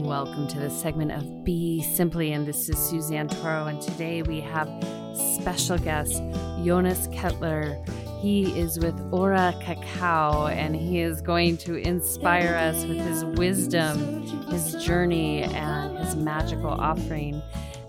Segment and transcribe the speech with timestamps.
[0.00, 3.66] Welcome to this segment of Be Simply, and this is Suzanne Toro.
[3.66, 4.68] And today we have
[5.14, 6.22] special guest
[6.62, 7.88] Jonas Ketterle.
[8.20, 14.22] He is with Ora Cacao, and he is going to inspire us with his wisdom,
[14.50, 17.42] his journey, and his magical offering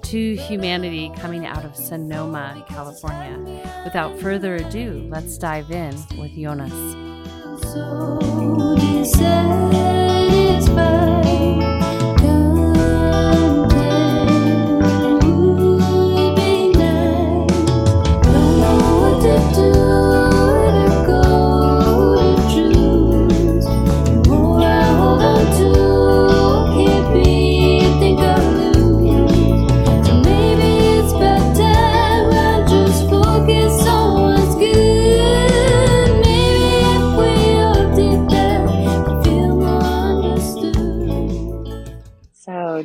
[0.03, 3.37] to humanity coming out of Sonoma, California.
[3.83, 6.71] Without further ado, let's dive in with Jonas.
[7.63, 8.17] So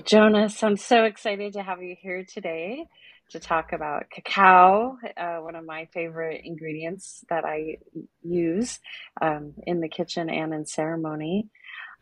[0.05, 2.87] Jonas, I'm so excited to have you here today
[3.31, 7.79] to talk about cacao, uh, one of my favorite ingredients that I
[8.23, 8.81] use
[9.21, 11.49] um, in the kitchen and in ceremony.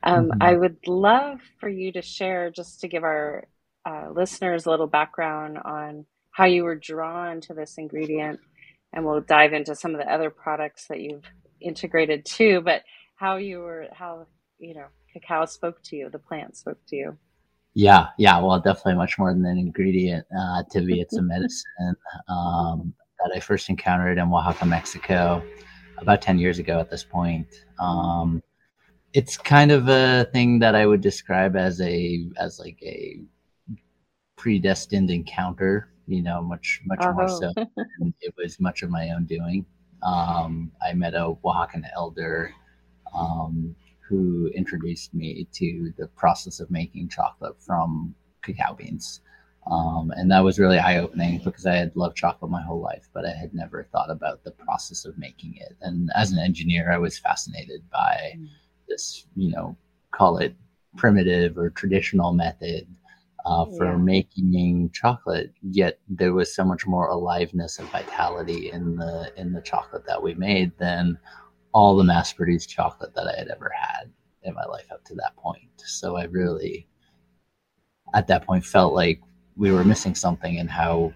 [0.03, 0.43] Um, mm-hmm.
[0.43, 3.45] I would love for you to share, just to give our
[3.85, 8.41] uh, listeners a little background on how you were drawn to this ingredient,
[8.93, 11.25] and we'll dive into some of the other products that you've
[11.61, 12.61] integrated too.
[12.61, 12.83] But
[13.17, 14.27] how you were, how
[14.59, 17.19] you know, cacao spoke to you, the plant spoke to you.
[17.75, 18.41] Yeah, yeah.
[18.41, 20.27] Well, definitely much more than an ingredient.
[20.37, 21.97] Uh, to me, it's a medicine
[22.29, 25.43] um, that I first encountered in Oaxaca, Mexico,
[25.99, 26.81] about ten years ago.
[26.81, 27.47] At this point,
[27.79, 28.43] um,
[29.13, 33.21] it's kind of a thing that I would describe as a as like a
[34.37, 35.93] predestined encounter.
[36.07, 37.53] You know, much much more so.
[38.21, 39.65] it was much of my own doing.
[40.03, 42.53] Um, I met a Oaxacan elder
[43.17, 43.77] um,
[44.11, 49.21] who introduced me to the process of making chocolate from cacao beans.
[49.71, 53.09] Um, and that was really eye opening because I had loved chocolate my whole life,
[53.15, 55.77] but I had never thought about the process of making it.
[55.81, 58.37] And as an engineer, I was fascinated by
[58.89, 59.77] this, you know,
[60.11, 60.57] call it
[60.97, 62.89] primitive or traditional method
[63.47, 63.97] uh, for yeah.
[63.97, 65.53] making chocolate.
[65.63, 70.21] Yet there was so much more aliveness and vitality in the in the chocolate that
[70.21, 71.17] we made than
[71.73, 74.11] all the mass produced chocolate that I had ever had
[74.43, 75.71] in my life up to that point.
[75.77, 76.87] So I really,
[78.15, 79.21] at that point, felt like
[79.57, 81.13] we were missing something in how,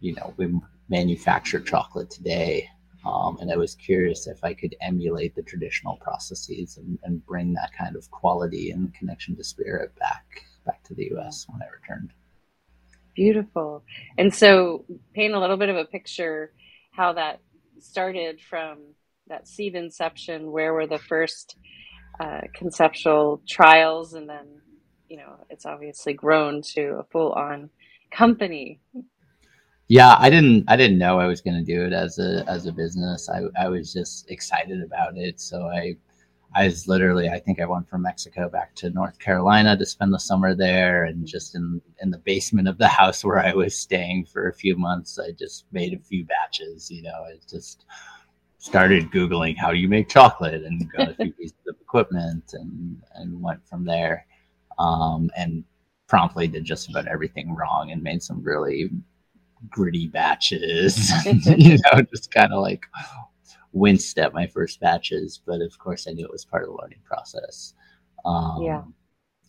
[0.00, 0.52] you know, we
[0.88, 2.68] manufacture chocolate today.
[3.06, 7.54] Um, and I was curious if I could emulate the traditional processes and, and bring
[7.54, 11.46] that kind of quality and connection to spirit back back to the U.S.
[11.48, 12.12] when I returned.
[13.14, 13.82] Beautiful.
[14.18, 16.52] And so, paint a little bit of a picture
[16.92, 17.40] how that
[17.80, 18.78] started from
[19.28, 21.56] that seed inception where were the first
[22.20, 24.14] uh, conceptual trials?
[24.14, 24.46] And then
[25.08, 27.70] you know it's obviously grown to a full-on
[28.10, 28.80] company.
[29.88, 32.66] Yeah i didn't i didn't know i was going to do it as a as
[32.66, 33.28] a business.
[33.28, 35.40] I i was just excited about it.
[35.40, 35.96] So i
[36.54, 40.12] i was literally i think i went from mexico back to north carolina to spend
[40.12, 43.76] the summer there and just in in the basement of the house where i was
[43.76, 47.84] staying for a few months i just made a few batches you know it just
[48.58, 53.00] started googling how do you make chocolate and got a few pieces of equipment and
[53.14, 54.26] and went from there
[54.78, 55.64] um, and
[56.08, 58.90] promptly did just about everything wrong and made some really
[59.70, 61.12] gritty batches.
[61.24, 62.86] You know just kind of like
[63.72, 66.76] winced at my first batches but of course i knew it was part of the
[66.76, 67.74] learning process.
[68.24, 68.82] Um, yeah.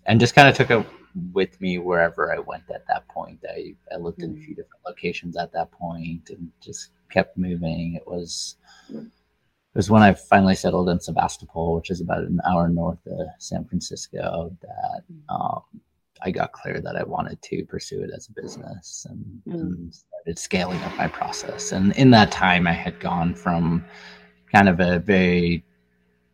[0.06, 0.86] and just kind of took it
[1.34, 4.26] with me wherever i went at that point i, I looked mm.
[4.26, 8.56] in a few different locations at that point and just kept moving it was
[8.92, 13.28] it was when I finally settled in Sebastopol, which is about an hour north of
[13.38, 15.62] San Francisco, that um,
[16.24, 19.54] I got clear that I wanted to pursue it as a business and, mm.
[19.54, 21.72] and, started scaling up my process.
[21.72, 23.86] And in that time, I had gone from
[24.52, 25.64] kind of a very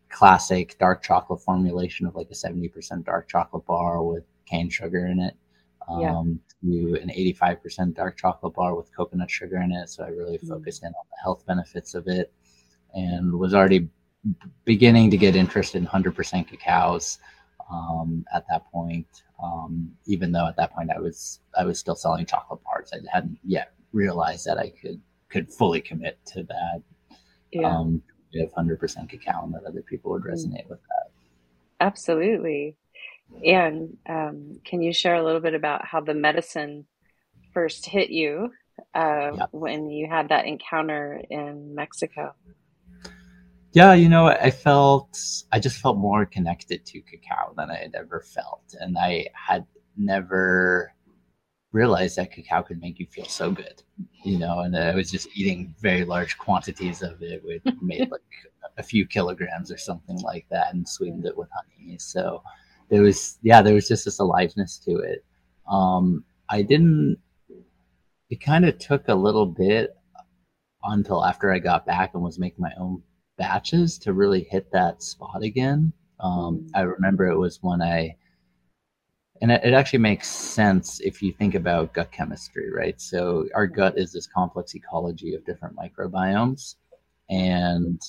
[0.10, 5.20] classic dark chocolate formulation of like a 70% dark chocolate bar with cane sugar in
[5.20, 5.36] it
[5.88, 6.94] um, yeah.
[6.94, 9.90] to an 85% dark chocolate bar with coconut sugar in it.
[9.90, 10.48] So I really mm.
[10.48, 12.32] focused in on the health benefits of it
[12.94, 13.90] and was already
[14.64, 17.20] beginning to get interested in 100% cacaos
[17.72, 19.08] um, at that point.
[19.44, 23.00] Um, even though at that point I was I was still selling chocolate bars, I
[23.14, 26.82] hadn't yet realized that I could could fully commit to that.
[27.52, 27.70] Yeah.
[27.70, 28.02] Um,
[28.44, 30.32] of 100% cacao and that other people would mm.
[30.32, 31.12] resonate with that.
[31.80, 32.76] Absolutely.
[33.46, 36.86] And um, can you share a little bit about how the medicine
[37.54, 38.52] first hit you
[38.94, 42.34] uh, when you had that encounter in Mexico?
[43.72, 45.20] Yeah, you know, I felt
[45.52, 49.66] I just felt more connected to cacao than I had ever felt, and I had
[49.98, 50.94] never
[51.76, 53.84] realized that cacao could make you feel so good,
[54.24, 54.60] you know.
[54.60, 57.44] And I was just eating very large quantities of it.
[57.46, 58.22] We made like
[58.78, 61.98] a few kilograms or something like that, and sweetened it with honey.
[62.00, 62.42] So
[62.90, 65.26] there was, yeah, there was just this aliveness to it.
[65.70, 67.18] Um, I didn't.
[68.30, 69.96] It kind of took a little bit
[70.84, 73.04] until after I got back and was making my own
[73.38, 75.92] batches to really hit that spot again.
[76.20, 78.16] Um, I remember it was when I,
[79.42, 83.00] and it, actually makes sense if you think about gut chemistry, right?
[83.02, 86.76] So our gut is this complex ecology of different microbiomes,
[87.30, 88.02] and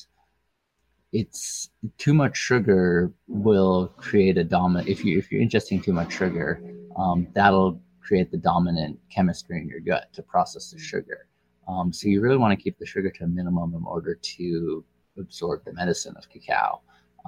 [1.12, 4.88] it's too much sugar will create a dominant.
[4.88, 6.62] If you if you're ingesting too much sugar,
[6.96, 11.26] um, that'll create the dominant chemistry in your gut to process the sugar.
[11.66, 14.84] Um, so you really want to keep the sugar to a minimum in order to
[15.18, 16.80] absorb the medicine of cacao.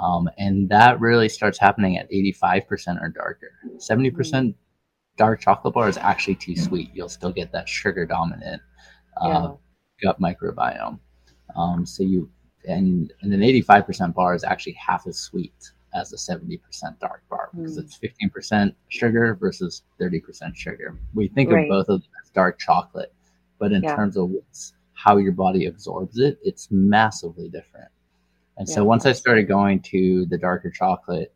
[0.02, 3.50] Um, and that really starts happening at 85% or darker.
[3.76, 4.54] 70%
[5.16, 6.90] dark chocolate bar is actually too sweet.
[6.94, 8.62] You'll still get that sugar dominant
[9.20, 9.52] uh, yeah.
[10.02, 11.00] gut microbiome.
[11.56, 12.30] Um, so you
[12.64, 16.60] and, and an 85% bar is actually half as sweet as a 70%
[17.00, 17.82] dark bar because mm.
[17.82, 20.98] it's 15% sugar versus 30% sugar.
[21.14, 21.64] We think right.
[21.64, 23.14] of both of them as dark chocolate,
[23.58, 23.96] but in yeah.
[23.96, 24.30] terms of
[24.92, 27.88] how your body absorbs it, it's massively different.
[28.58, 28.74] And yeah.
[28.74, 31.32] so once I started going to the darker chocolate,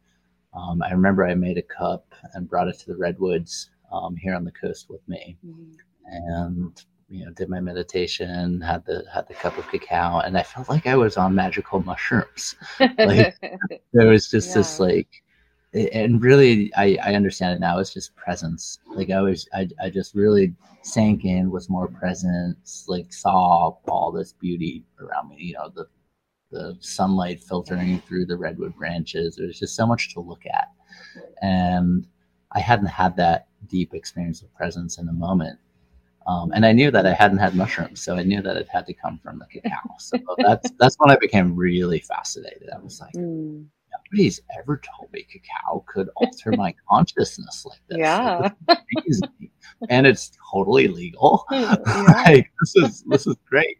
[0.55, 4.35] um, I remember I made a cup and brought it to the redwoods um, here
[4.35, 5.73] on the coast with me, mm-hmm.
[6.07, 10.43] and you know did my meditation, had the had the cup of cacao, and I
[10.43, 12.57] felt like I was on magical mushrooms.
[12.81, 13.35] like
[13.93, 14.55] there was just yeah.
[14.55, 15.09] this like
[15.75, 19.89] and really I, I understand it now it's just presence like i was I, I
[19.89, 25.55] just really sank in was more presence like saw all this beauty around me you
[25.55, 25.87] know the
[26.53, 30.69] the sunlight filtering through the redwood branches there's just so much to look at
[31.43, 32.07] and
[32.53, 35.59] i hadn't had that deep experience of presence in a moment
[36.25, 38.87] um, and I knew that I hadn't had mushrooms, so I knew that it had
[38.87, 39.97] to come from the cacao.
[39.99, 42.69] So that's that's when I became really fascinated.
[42.73, 43.67] I was like, mm
[44.13, 47.99] nobody's ever told me cacao could alter my consciousness like this.
[47.99, 48.51] Yeah.
[49.89, 51.45] and it's totally legal.
[51.53, 51.77] Yeah.
[52.25, 53.79] like this is this is great.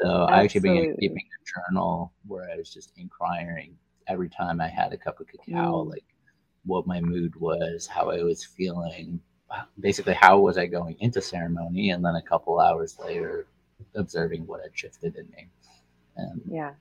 [0.00, 0.34] So Absolutely.
[0.34, 3.76] I actually began keeping a journal where I was just inquiring
[4.08, 5.90] every time I had a cup of cacao, mm.
[5.90, 6.04] like
[6.64, 9.20] what my mood was, how I was feeling,
[9.78, 13.46] basically how was I going into ceremony, and then a couple hours later,
[13.94, 15.48] observing what had shifted in me,
[16.16, 16.72] and yeah,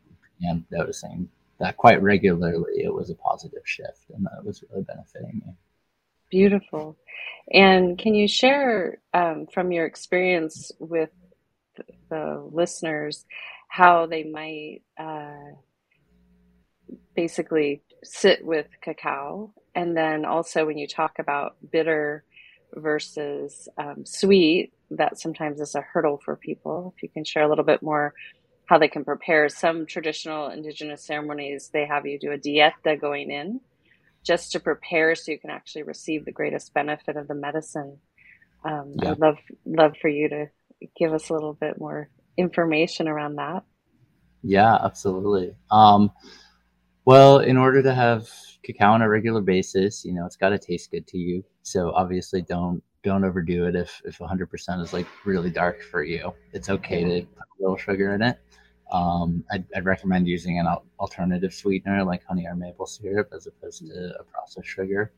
[0.41, 1.29] and noticing
[1.59, 5.53] that quite regularly it was a positive shift and that was really benefiting me.
[6.29, 6.97] Beautiful.
[7.51, 11.09] And can you share um, from your experience with
[12.09, 13.25] the listeners
[13.67, 15.53] how they might uh,
[17.15, 19.53] basically sit with cacao?
[19.75, 22.23] And then also, when you talk about bitter
[22.73, 26.93] versus um, sweet, that sometimes is a hurdle for people.
[26.95, 28.13] If you can share a little bit more
[28.65, 29.49] how they can prepare.
[29.49, 33.61] Some traditional indigenous ceremonies, they have you do a dieta going in
[34.23, 37.97] just to prepare so you can actually receive the greatest benefit of the medicine.
[38.63, 39.11] Um, yeah.
[39.11, 40.49] I'd love, love for you to
[40.97, 43.63] give us a little bit more information around that.
[44.43, 45.55] Yeah, absolutely.
[45.69, 46.11] Um,
[47.05, 48.29] well, in order to have
[48.63, 51.43] cacao on a regular basis, you know, it's got to taste good to you.
[51.63, 56.33] So obviously don't don't overdo it if if 100% is like really dark for you.
[56.53, 58.37] It's okay to put a little sugar in it.
[58.91, 60.65] Um, I'd, I'd, recommend using an
[60.99, 65.11] alternative sweetener like honey or maple syrup as opposed to a processed sugar,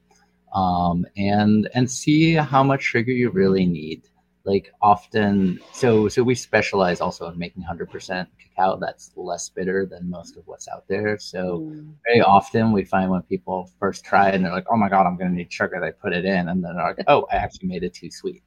[0.54, 4.10] um, and and see how much sugar you really need.
[4.44, 10.10] Like often, so so we specialize also in making 100% cacao that's less bitter than
[10.10, 11.20] most of what's out there.
[11.20, 11.94] So mm.
[12.08, 15.06] very often we find when people first try it and they're like, "Oh my god,
[15.06, 17.36] I'm going to need sugar," they put it in, and then they're like, "Oh, I
[17.36, 18.42] actually made it too sweet."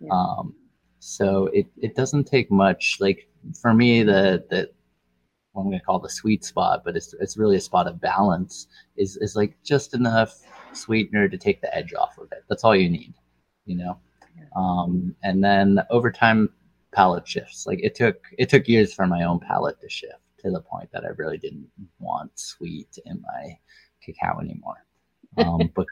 [0.00, 0.08] Yeah.
[0.10, 0.54] Um,
[0.98, 2.96] so it, it doesn't take much.
[2.98, 3.28] Like
[3.60, 4.70] for me, the the
[5.52, 8.00] what I'm going to call the sweet spot, but it's it's really a spot of
[8.00, 8.68] balance.
[8.96, 10.34] Is is like just enough
[10.72, 12.44] sweetener to take the edge off of it.
[12.48, 13.14] That's all you need,
[13.64, 13.98] you know.
[14.54, 16.50] Um, and then over time,
[16.96, 17.66] palate shifts.
[17.66, 20.90] Like it took it took years for my own palate to shift to the point
[20.92, 21.68] that I really didn't
[22.00, 23.58] want sweet in my
[24.02, 24.84] cacao anymore.
[25.36, 25.86] Um, but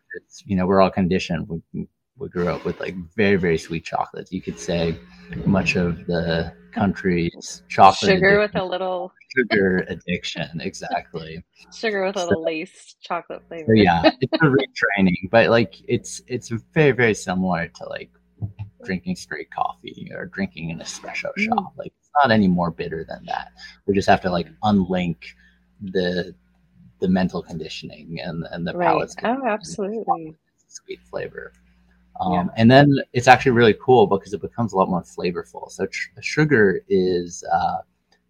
[0.46, 1.62] you know we're all conditioned.
[1.72, 1.86] We,
[2.16, 4.32] we grew up with like very very sweet chocolates.
[4.32, 4.96] You could say
[5.44, 12.24] much of the country's chocolate sugar with a little sugar addiction exactly sugar with a
[12.24, 13.66] little laced chocolate flavor.
[13.68, 18.10] So yeah, it's a retraining, but like it's it's very very similar to like
[18.84, 21.44] drinking straight coffee or drinking an espresso mm.
[21.44, 21.72] shot.
[21.76, 23.52] Like it's not any more bitter than that.
[23.86, 25.16] We just have to like unlink
[25.80, 26.34] the
[27.00, 28.86] the mental conditioning and and the right.
[28.86, 30.36] palate's Oh, absolutely.
[30.68, 31.52] sweet flavor.
[32.20, 32.46] Um, yeah.
[32.56, 35.70] And then it's actually really cool because it becomes a lot more flavorful.
[35.70, 37.78] So tr- sugar is uh,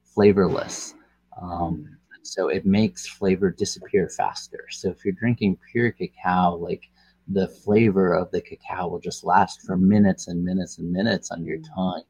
[0.03, 0.95] flavorless.
[1.41, 4.67] Um, so it makes flavor disappear faster.
[4.71, 6.89] So if you're drinking pure cacao, like
[7.29, 11.45] the flavor of the cacao will just last for minutes and minutes and minutes on
[11.45, 12.03] your tongue.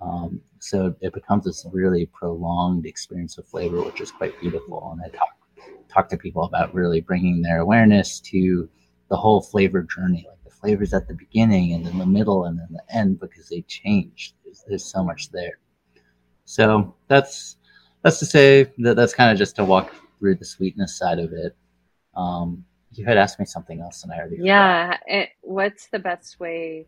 [0.00, 4.90] Um, so it becomes this really prolonged experience of flavor, which is quite beautiful.
[4.92, 5.28] And I talk
[5.88, 8.68] talk to people about really bringing their awareness to
[9.08, 12.58] the whole flavor journey, like the flavors at the beginning and in the middle and
[12.58, 14.34] then the end, because they change.
[14.44, 15.58] There's, there's so much there.
[16.44, 17.56] So that's
[18.02, 21.32] that's to say that that's kind of just to walk through the sweetness side of
[21.32, 21.56] it.
[22.14, 24.98] Um, you had asked me something else, and I already yeah.
[25.06, 26.86] It, what's the best way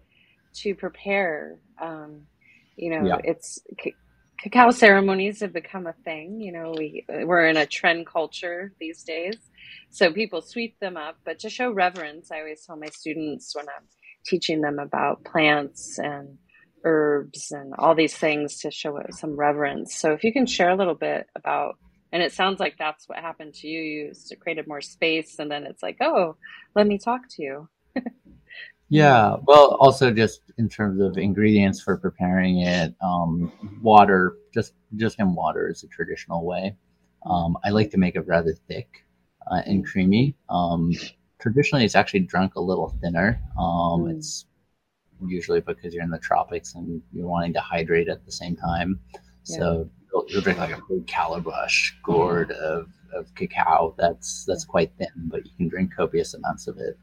[0.56, 1.58] to prepare?
[1.80, 2.22] Um,
[2.76, 3.18] you know, yeah.
[3.25, 3.94] it's c-
[4.38, 6.40] cacao ceremonies have become a thing.
[6.40, 9.36] You know, we we're in a trend culture these days,
[9.90, 11.16] so people sweep them up.
[11.25, 13.84] But to show reverence, I always tell my students when I'm
[14.26, 16.38] teaching them about plants and
[16.84, 19.96] herbs and all these things to show some reverence.
[19.96, 21.76] So if you can share a little bit about
[22.12, 24.12] and it sounds like that's what happened to you.
[24.30, 26.36] You created more space, and then it's like, oh,
[26.75, 27.68] let me talk to you.
[28.88, 29.36] yeah.
[29.44, 35.34] Well, also just in terms of ingredients for preparing it, um, water, just just in
[35.34, 36.76] water is a traditional way.
[37.25, 39.04] Um, I like to make it rather thick
[39.50, 40.36] uh, and creamy.
[40.48, 40.92] Um,
[41.40, 43.40] traditionally, it's actually drunk a little thinner.
[43.58, 44.16] Um, mm.
[44.16, 44.46] It's
[45.26, 49.00] usually because you're in the tropics and you're wanting to hydrate at the same time.
[49.46, 49.56] Yeah.
[49.58, 49.90] So
[50.28, 53.94] you'll, drink like a big calabash gourd of, of cacao.
[53.99, 56.99] That's that's quite thin, but you can drink copious amounts of it.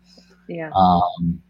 [0.48, 0.72] Yeah.
[0.76, 1.42] Um,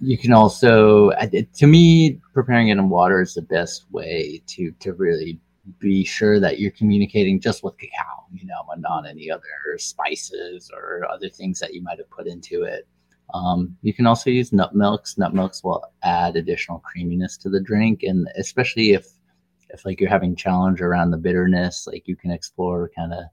[0.00, 4.94] you can also, to me, preparing it in water is the best way to to
[4.94, 5.38] really
[5.78, 10.70] be sure that you're communicating just with cacao, you know, and not any other spices
[10.74, 12.88] or other things that you might have put into it.
[13.34, 15.16] Um, you can also use nut milks.
[15.18, 19.06] Nut milks will add additional creaminess to the drink, and especially if
[19.72, 23.24] if like you're having challenge around the bitterness, like you can explore kind of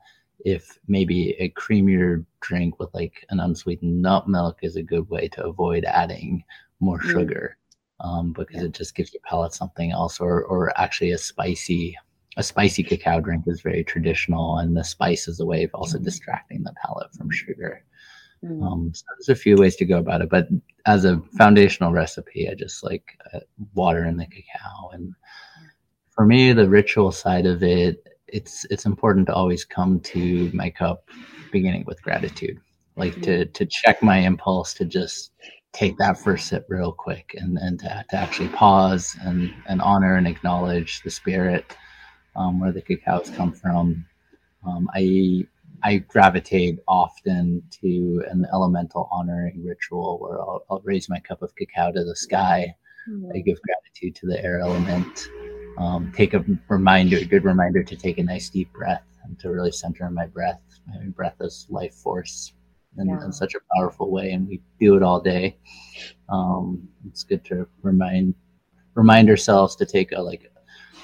[0.46, 5.28] if maybe a creamier drink with like an unsweetened nut milk is a good way
[5.28, 6.44] to avoid adding
[6.80, 7.12] more mm.
[7.12, 7.58] sugar
[8.00, 8.68] um, because yeah.
[8.68, 11.98] it just gives your palate something else or or actually a spicy
[12.38, 15.98] a spicy cacao drink is very traditional and the spice is a way of also
[15.98, 16.04] mm.
[16.04, 17.84] distracting the palate from sugar
[18.44, 18.64] Mm.
[18.64, 20.48] Um, so there's a few ways to go about it, but
[20.86, 23.40] as a foundational recipe, I just like uh,
[23.74, 24.90] water in the cacao.
[24.94, 25.14] And
[26.18, 30.72] for me, the ritual side of it, it's it's important to always come to my
[30.72, 31.08] cup
[31.52, 32.60] beginning with gratitude,
[32.96, 35.32] like to to check my impulse to just
[35.74, 40.16] take that first sip real quick and and to, to actually pause and and honor
[40.16, 41.78] and acknowledge the spirit
[42.36, 44.04] um, where the cacao's come from.
[44.68, 45.46] Um, I
[45.84, 51.56] I gravitate often to an elemental honoring ritual where I'll, I'll raise my cup of
[51.56, 52.76] cacao to the sky.
[53.08, 53.34] Mm-hmm.
[53.36, 55.30] I give gratitude to the air element.
[55.78, 59.52] Um, take a reminder, a good reminder to take a nice deep breath and to
[59.52, 60.62] really center my breath.
[60.88, 62.54] My breath is life force
[62.98, 63.24] in, yeah.
[63.24, 65.58] in such a powerful way, and we do it all day.
[66.30, 68.34] Um, it's good to remind
[68.96, 70.52] remind ourselves to take a like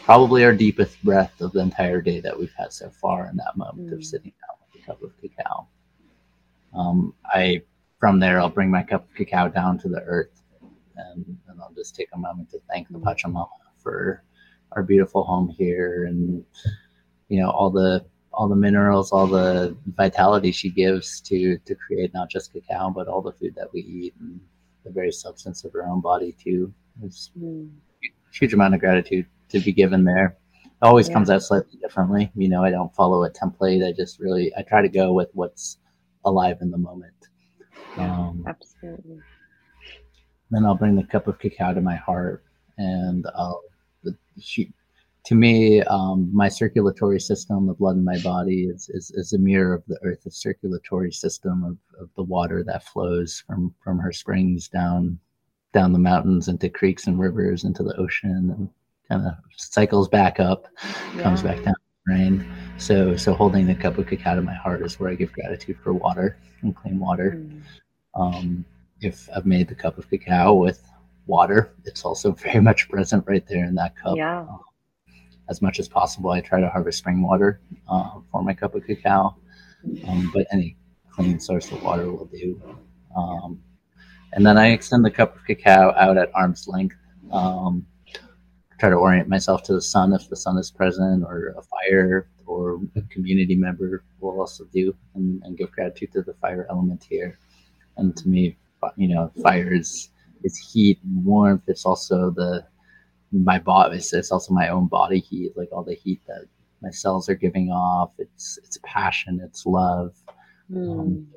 [0.03, 3.55] probably our deepest breath of the entire day that we've had so far in that
[3.55, 3.93] moment mm.
[3.93, 5.67] of sitting down with a cup of cacao.
[6.73, 7.61] Um, I
[7.99, 10.41] from there I'll bring my cup of cacao down to the earth,
[10.97, 14.23] and, and I'll just take a moment to thank the Pachamama for
[14.75, 16.43] our beautiful home here, and
[17.29, 22.13] you know all the all the minerals, all the vitality she gives to to create
[22.13, 24.39] not just cacao but all the food that we eat and
[24.83, 26.73] the very substance of her own body too.
[26.97, 27.69] There's mm.
[28.31, 31.13] huge amount of gratitude to be given there It always yeah.
[31.13, 32.31] comes out slightly differently.
[32.35, 33.87] You know, I don't follow a template.
[33.87, 35.77] I just really I try to go with what's
[36.25, 37.13] alive in the moment.
[37.97, 39.19] Um, absolutely.
[40.49, 42.43] Then I'll bring the cup of cacao to my heart,
[42.77, 43.61] and I'll
[44.39, 44.71] she,
[45.25, 49.37] to me, um, my circulatory system, the blood in my body, is, is, is a
[49.39, 54.11] mirror of the Earth's circulatory system of, of the water that flows from from her
[54.11, 55.17] springs down
[55.73, 58.69] down the mountains into creeks and rivers into the ocean and
[59.09, 60.67] kind of cycles back up,
[61.15, 61.23] yeah.
[61.23, 61.75] comes back down
[62.07, 62.45] rain.
[62.77, 65.77] So so holding the cup of cacao to my heart is where I give gratitude
[65.83, 67.37] for water and clean water.
[67.37, 67.61] Mm.
[68.15, 68.65] Um,
[69.01, 70.83] if I've made the cup of cacao with
[71.25, 74.17] water, it's also very much present right there in that cup.
[74.17, 74.41] Yeah.
[74.41, 74.57] Uh,
[75.49, 78.85] as much as possible, I try to harvest spring water uh, for my cup of
[78.85, 79.35] cacao,
[80.07, 80.77] um, but any
[81.11, 82.61] clean source of water will do.
[83.15, 83.61] Um,
[84.31, 86.95] and then I extend the cup of cacao out at arm's length.
[87.31, 87.85] Um,
[88.79, 92.29] try to orient myself to the sun if the sun is present, or a fire,
[92.45, 97.05] or a community member will also do, and, and give gratitude to the fire element
[97.09, 97.37] here.
[97.97, 98.57] And to me,
[98.95, 100.09] you know, fire is
[100.43, 101.63] is heat and warmth.
[101.67, 102.65] It's also the
[103.31, 103.97] my body.
[103.97, 106.45] It's, it's also my own body heat, like all the heat that
[106.81, 108.13] my cells are giving off.
[108.17, 109.41] It's it's passion.
[109.43, 110.15] It's love.
[110.71, 110.99] Mm.
[110.99, 111.27] Um,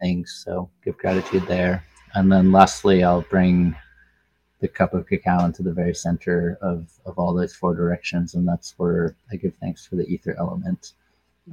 [0.00, 0.42] things.
[0.44, 1.84] So give gratitude there.
[2.14, 3.74] And then lastly, I'll bring
[4.60, 8.34] the cup of cacao into the very center of, of all those four directions.
[8.34, 10.92] And that's where I give thanks for the ether element,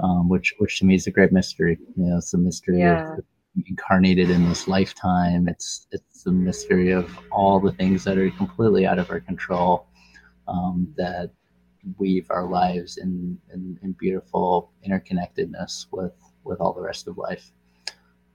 [0.02, 1.80] um, which, which to me is a great mystery.
[1.96, 3.14] You know, it's a mystery yeah.
[3.14, 3.24] of
[3.68, 5.48] incarnated in this lifetime.
[5.48, 9.88] It's, it's the mystery of all the things that are completely out of our control,
[10.48, 11.32] um, that
[11.98, 17.52] weave our lives in, in, in beautiful interconnectedness with, with all the rest of life.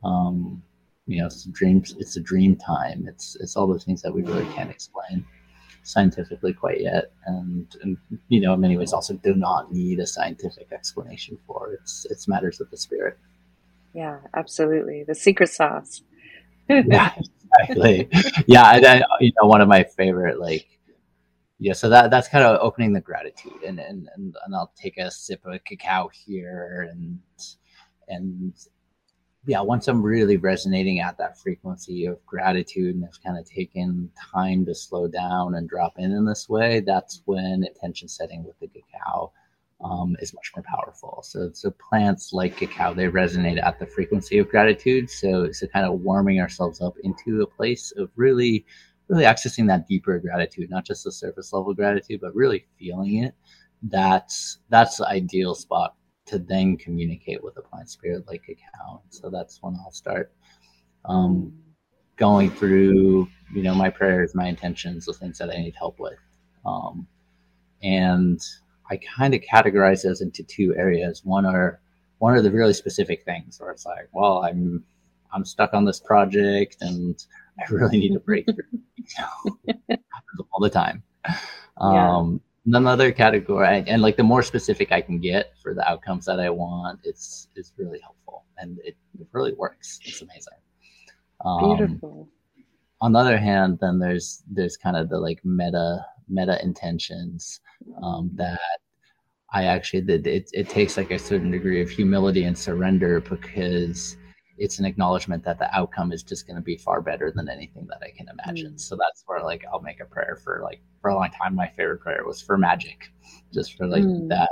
[0.05, 0.63] Um,
[1.07, 1.83] you know, it's a dream.
[1.99, 3.07] It's a dream time.
[3.09, 5.25] It's it's all those things that we really can't explain
[5.85, 7.97] scientifically quite yet, and and
[8.29, 11.73] you know, in many ways, also do not need a scientific explanation for.
[11.75, 13.19] It's it's matters of the spirit.
[13.97, 15.05] Yeah, absolutely.
[15.05, 16.03] The secret sauce.
[16.69, 17.15] yeah,
[17.61, 18.09] exactly.
[18.47, 20.69] yeah, and I, you know, one of my favorite like
[21.59, 24.99] yeah so that that's kind of opening the gratitude and, and and and i'll take
[24.99, 27.19] a sip of cacao here and
[28.09, 28.53] and
[29.47, 34.11] yeah, once I'm really resonating at that frequency of gratitude and it's kind of taken
[34.33, 38.59] time to slow down and drop in in this way, that's when attention setting with
[38.59, 39.33] the cacao
[39.83, 41.21] um, is much more powerful.
[41.23, 45.11] So, so plants like cacao, they resonate at the frequency of gratitude.
[45.11, 48.65] So, so kind of warming ourselves up into a place of really,
[49.09, 53.35] really accessing that deeper gratitude, not just the surface level gratitude, but really feeling it.
[53.83, 55.95] That's that's the ideal spot
[56.27, 59.03] to then communicate with a plant spirit like cacao.
[59.11, 60.33] So that's when I'll start
[61.05, 61.53] um,
[62.17, 66.19] going through, you know, my prayers, my intentions, the things that I need help with.
[66.65, 67.07] Um,
[67.83, 68.41] and
[68.91, 71.23] I kind of categorize those into two areas.
[71.25, 71.81] One are
[72.19, 74.85] one are the really specific things where it's like, well, I'm
[75.33, 77.23] I'm stuck on this project and
[77.59, 78.65] I really need a breakthrough.
[78.97, 79.53] you know,
[79.89, 81.03] happens all the time.
[81.79, 82.41] Um,
[82.75, 86.51] another category and like the more specific i can get for the outcomes that i
[86.51, 90.59] want it's it's really helpful and it, it really works it's amazing
[91.45, 92.29] um, beautiful
[93.01, 97.61] on the other hand then there's there's kind of the like meta meta intentions
[98.03, 98.59] um, that
[99.53, 104.17] i actually did it, it takes like a certain degree of humility and surrender because
[104.59, 107.87] it's an acknowledgement that the outcome is just going to be far better than anything
[107.89, 108.73] that I can imagine.
[108.73, 108.81] Mm.
[108.81, 111.55] So that's where like I'll make a prayer for like for a long time.
[111.55, 113.11] My favorite prayer was for magic,
[113.53, 114.29] just for like mm.
[114.29, 114.49] that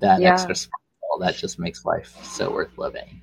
[0.00, 0.32] that yeah.
[0.32, 3.20] extra sparkle that just makes life so worth living.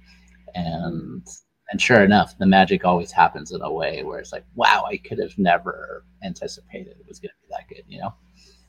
[0.55, 1.25] And
[1.71, 4.97] and sure enough, the magic always happens in a way where it's like, wow, I
[4.97, 8.13] could have never anticipated it was going to be that good, you know?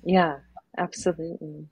[0.04, 0.38] Yeah,
[0.78, 1.66] absolutely.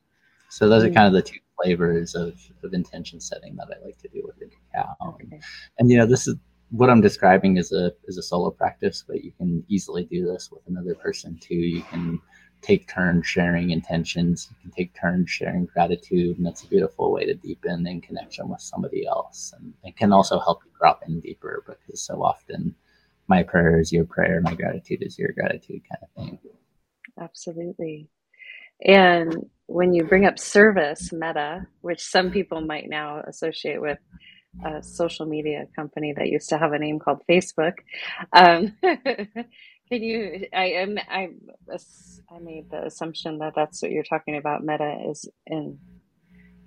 [0.51, 0.91] So those mm.
[0.91, 4.23] are kind of the two flavors of, of intention setting that I like to do
[4.25, 4.97] with the cacao.
[5.07, 5.29] Okay.
[5.31, 5.43] And,
[5.79, 6.37] and, you know, this is
[6.71, 10.51] what I'm describing is a is a solo practice, but you can easily do this
[10.53, 11.55] with another person too.
[11.55, 12.21] You can
[12.63, 14.49] take turns sharing intentions.
[14.51, 18.49] You can take turns sharing gratitude, and that's a beautiful way to deepen in connection
[18.49, 19.53] with somebody else.
[19.57, 22.75] And it can also help you drop in deeper because so often
[23.29, 26.39] my prayer is your prayer, my gratitude is your gratitude kind of thing.
[27.21, 28.09] Absolutely.
[28.83, 33.99] And when you bring up service, Meta, which some people might now associate with
[34.65, 37.75] a social media company that used to have a name called Facebook,
[38.33, 38.77] um,
[39.91, 40.47] can you?
[40.55, 40.99] I am.
[41.09, 41.31] I
[42.31, 44.65] I made the assumption that that's what you're talking about.
[44.65, 45.79] Meta is in.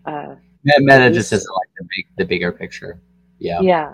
[0.05, 3.01] Uh, Meta just isn't like the big, the bigger picture.
[3.39, 3.62] Yeah.
[3.62, 3.93] Yeah.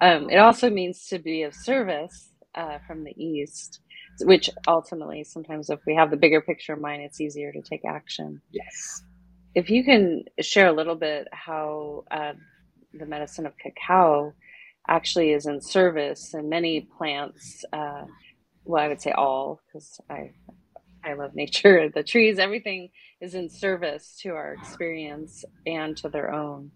[0.00, 3.80] Um, it also means to be of service uh, from the east
[4.24, 7.84] which ultimately sometimes if we have the bigger picture in mind it's easier to take
[7.84, 9.02] action yes
[9.54, 12.32] if you can share a little bit how uh,
[12.94, 14.32] the medicine of cacao
[14.88, 18.04] actually is in service and many plants uh,
[18.64, 20.30] well i would say all because i
[21.04, 26.32] i love nature the trees everything is in service to our experience and to their
[26.32, 26.70] own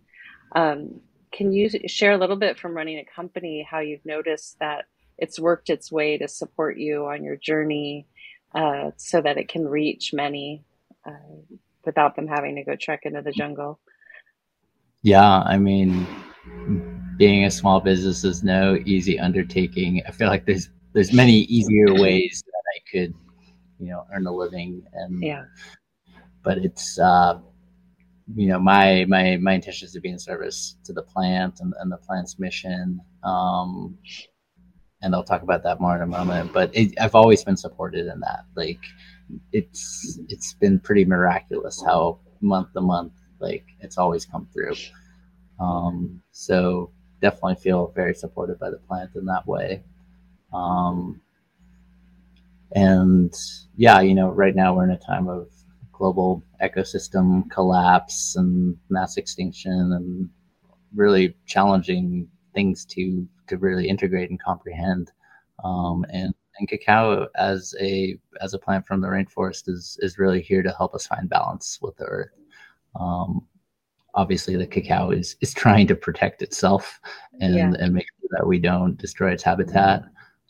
[0.57, 1.01] um,
[1.33, 4.85] can you share a little bit from running a company how you've noticed that
[5.19, 8.07] it's worked its way to support you on your journey
[8.55, 10.65] uh, so that it can reach many
[11.07, 11.11] uh,
[11.85, 13.79] without them having to go trek into the jungle.
[15.03, 16.07] Yeah, I mean,
[17.19, 20.03] being a small business is no easy undertaking.
[20.07, 23.15] I feel like there's there's many easier ways that I could,
[23.79, 25.45] you know, earn a living, and yeah,
[26.43, 27.41] but it's uh,
[28.35, 31.75] you know my my my intention is to be in service to the plant and,
[31.81, 33.01] and the plant's mission.
[33.23, 33.99] Um,
[35.03, 36.53] and I'll talk about that more in a moment.
[36.55, 38.45] But it, I've always been supported in that.
[38.55, 38.81] Like
[39.53, 44.75] it's it's been pretty miraculous how month to month like it's always come through.
[45.61, 49.83] Um, so definitely feel very supported by the plant in that way.
[50.55, 51.21] Um,
[52.73, 53.35] and
[53.77, 55.49] yeah, you know, right now we're in a time of
[55.93, 60.29] global ecosystem collapse and mass extinction and
[60.95, 65.13] really challenging things to to really integrate and comprehend.
[65.63, 70.41] Um, and and cacao as a as a plant from the rainforest is is really
[70.41, 72.31] here to help us find balance with the earth.
[72.99, 73.47] Um,
[74.15, 77.01] obviously, the cacao is is trying to protect itself
[77.41, 77.73] and yeah.
[77.79, 80.05] and make sure that we don't destroy its habitat.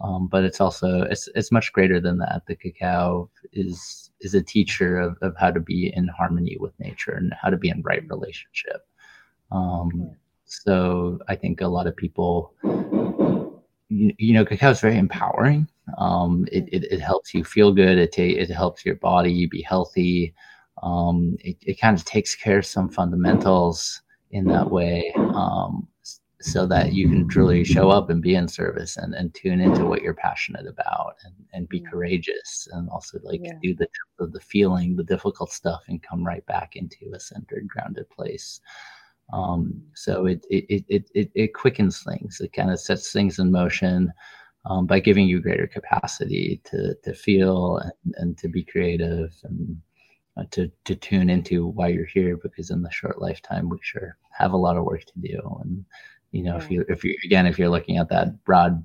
[0.05, 2.43] Um, but it's also it's it's much greater than that.
[2.47, 7.13] The cacao is is a teacher of, of how to be in harmony with nature
[7.13, 8.87] and how to be in right relationship.
[9.51, 10.11] Um,
[10.45, 12.53] so I think a lot of people,
[13.89, 15.69] you, you know, cacao is very empowering.
[15.99, 17.99] Um, it, it, it, helps you feel good.
[17.99, 20.35] It, ta- it helps your body be healthy.
[20.83, 25.87] Um, it, it kind of takes care of some fundamentals in that way um,
[26.45, 29.87] so that you can truly show up and be in service and, and tune into
[29.87, 33.55] what you're passionate about and, and be courageous and also like yeah.
[33.63, 38.09] do the the feeling, the difficult stuff and come right back into a centered, grounded
[38.11, 38.61] place.
[39.33, 42.43] Um, so it, it, it, it, it quickens things.
[42.43, 44.13] It kind of sets things in motion
[44.67, 49.81] um, by giving you greater capacity to, to feel and, and to be creative and
[50.37, 52.37] uh, to, to tune into why you're here.
[52.37, 55.41] Because in the short lifetime, we sure have a lot of work to do.
[55.63, 55.87] And,
[56.35, 56.65] you know, yeah.
[56.65, 58.85] if you, if you, again, if you're looking at that broad,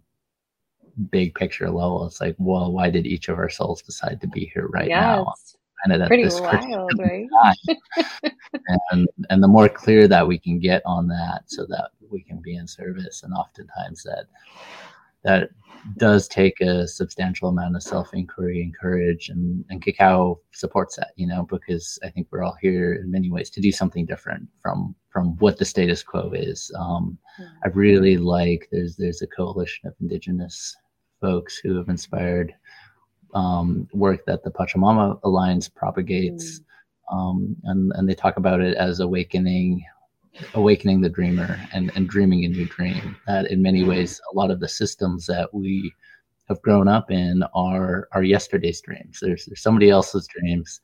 [1.09, 4.51] big picture level, it's like, well, why did each of our souls decide to be
[4.53, 5.01] here right yes.
[5.01, 5.33] now?
[5.87, 7.27] kind of pretty wild, right?
[8.91, 12.41] and and the more clear that we can get on that, so that we can
[12.41, 14.25] be in service, and oftentimes that
[15.23, 15.49] that
[15.97, 21.11] does take a substantial amount of self inquiry and courage, and and cacao supports that,
[21.15, 24.47] you know, because I think we're all here in many ways to do something different
[24.61, 26.71] from from what the status quo is.
[26.77, 27.47] Um, yeah.
[27.63, 30.75] I really like there's there's a coalition of indigenous
[31.21, 32.53] folks who have inspired
[33.33, 37.15] um, work that the Pachamama Alliance propagates, mm.
[37.15, 39.83] um, and and they talk about it as awakening,
[40.53, 43.15] awakening the dreamer and and dreaming a new dream.
[43.27, 45.93] That in many ways, a lot of the systems that we
[46.47, 49.19] have grown up in are are yesterday's dreams.
[49.21, 50.81] There's there's somebody else's dreams.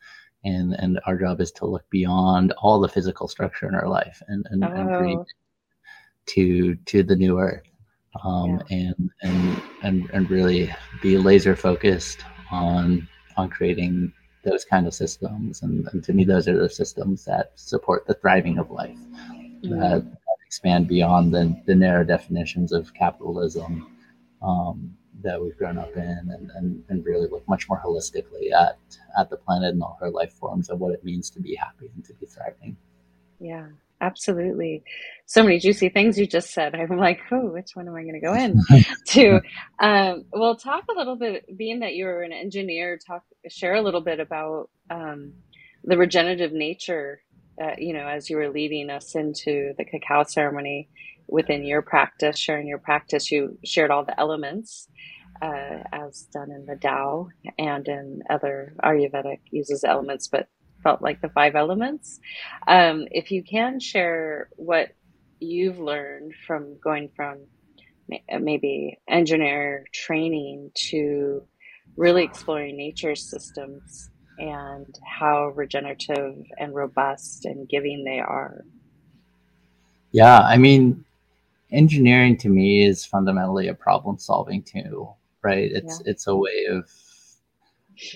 [0.47, 4.21] And, and our job is to look beyond all the physical structure in our life
[4.27, 4.67] and, and, oh.
[4.67, 5.25] and dream
[6.27, 7.63] to to the new earth
[8.23, 8.77] um, yeah.
[8.77, 12.19] and and and and really be laser focused
[12.51, 14.11] on on creating
[14.43, 18.13] those kind of systems and, and, to me those are the systems that support the
[18.13, 18.97] thriving of life
[19.65, 19.79] mm-hmm.
[19.79, 23.91] that, that, expand beyond the, the narrow definitions of capitalism
[24.41, 28.77] um, that we've grown up in and, and, and really look much more holistically at
[29.17, 31.89] at the planet and all her life forms and what it means to be happy
[31.95, 32.77] and to be thriving.
[33.39, 33.67] Yeah
[34.01, 34.83] absolutely.
[35.25, 36.75] So many juicy things you just said.
[36.91, 38.61] I'm like oh which one am i going to go in
[39.07, 39.41] to?
[39.79, 44.01] Um, well talk a little bit being that you're an engineer talk share a little
[44.01, 45.33] bit about um,
[45.83, 47.21] the regenerative nature
[47.61, 50.89] uh, you know as you were leading us into the cacao ceremony
[51.27, 54.87] within your practice sharing your practice you shared all the elements
[55.41, 60.47] uh, as done in the Tao and in other Ayurvedic uses elements, but
[60.83, 62.19] felt like the five elements.
[62.67, 64.89] Um, if you can share what
[65.39, 67.39] you've learned from going from
[68.39, 71.43] maybe engineer training to
[71.97, 78.65] really exploring nature systems and how regenerative and robust and giving they are.
[80.11, 81.03] Yeah, I mean,
[81.71, 85.71] engineering to me is fundamentally a problem solving tool, right?
[85.71, 86.11] It's yeah.
[86.11, 86.89] it's a way of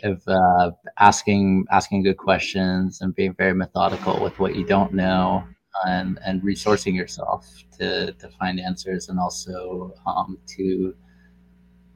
[0.04, 5.44] of uh, asking asking good questions and being very methodical with what you don't know
[5.86, 10.94] and and resourcing yourself to to find answers and also um, to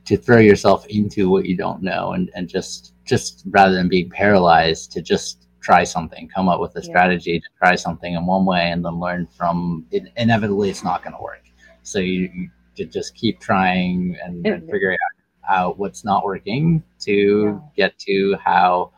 [0.06, 4.10] to throw yourself into what you don't know and and just just rather than being
[4.10, 8.46] paralyzed to just try something come up with a strategy to try something in one
[8.46, 11.44] way and then learn from it inevitably it's not going to work
[11.84, 17.44] so you, you just keep trying and, and figuring out out what's not working to
[17.44, 17.60] yeah.
[17.76, 18.92] get to how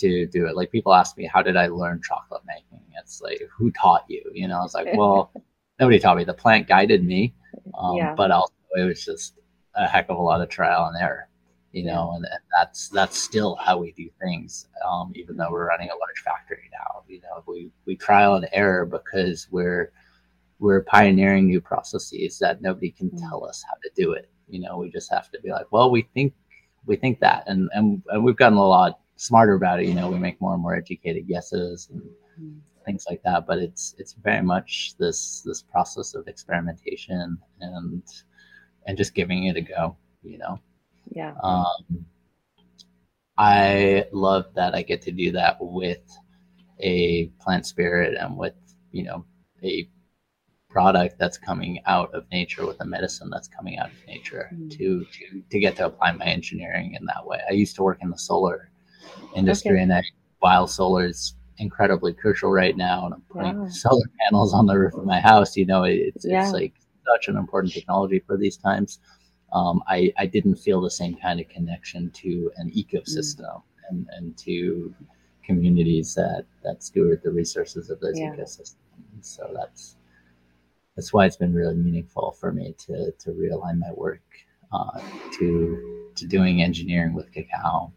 [0.00, 0.56] to do it.
[0.56, 2.84] Like people ask me, how did I learn chocolate making?
[2.98, 4.22] It's like, who taught you?
[4.32, 5.32] You know, it's like, well,
[5.80, 6.24] nobody taught me.
[6.24, 7.34] The plant guided me,
[7.78, 8.14] um, yeah.
[8.14, 9.34] but also it was just
[9.80, 11.28] a heck of a lot of trial and error.
[11.72, 15.68] You know, and, and that's that's still how we do things, um, even though we're
[15.68, 17.04] running a large factory now.
[17.06, 19.92] You know, we we trial and error because we're
[20.58, 23.20] we're pioneering new processes that nobody can mm.
[23.20, 25.90] tell us how to do it you know, we just have to be like, well,
[25.90, 26.34] we think
[26.86, 29.86] we think that, and and, and we've gotten a lot smarter about it.
[29.86, 32.58] You know, we make more and more educated guesses and mm-hmm.
[32.84, 33.46] things like that.
[33.46, 38.02] But it's it's very much this this process of experimentation and
[38.86, 39.96] and just giving it a go.
[40.22, 40.60] You know.
[41.10, 41.34] Yeah.
[41.42, 42.06] Um,
[43.38, 46.02] I love that I get to do that with
[46.78, 48.54] a plant spirit and with
[48.92, 49.24] you know
[49.62, 49.88] a
[50.68, 54.70] product that's coming out of nature with a medicine that's coming out of nature mm.
[54.70, 57.40] to, to to get to apply my engineering in that way.
[57.48, 58.70] I used to work in the solar
[59.34, 59.82] industry okay.
[59.82, 60.02] and I,
[60.38, 63.68] while solar is incredibly crucial right now and I'm putting wow.
[63.68, 66.42] solar panels on the roof of my house, you know, it's, yeah.
[66.42, 66.74] it's like
[67.10, 68.98] such an important technology for these times.
[69.52, 73.62] Um, I, I didn't feel the same kind of connection to an ecosystem mm.
[73.88, 74.94] and, and to
[75.44, 78.30] communities that, that steward the resources of those yeah.
[78.30, 78.76] ecosystems.
[79.22, 79.96] So that's
[80.96, 84.22] that's why it's been really meaningful for me to to realign my work
[84.72, 85.00] uh,
[85.38, 87.92] to to doing engineering with cacao.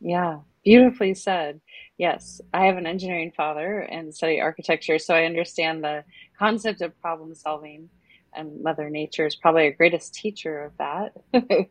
[0.00, 1.60] Yeah, beautifully said.
[1.98, 6.04] Yes, I have an engineering father and study architecture, so I understand the
[6.38, 7.88] concept of problem solving.
[8.36, 11.12] And Mother Nature is probably our greatest teacher of that,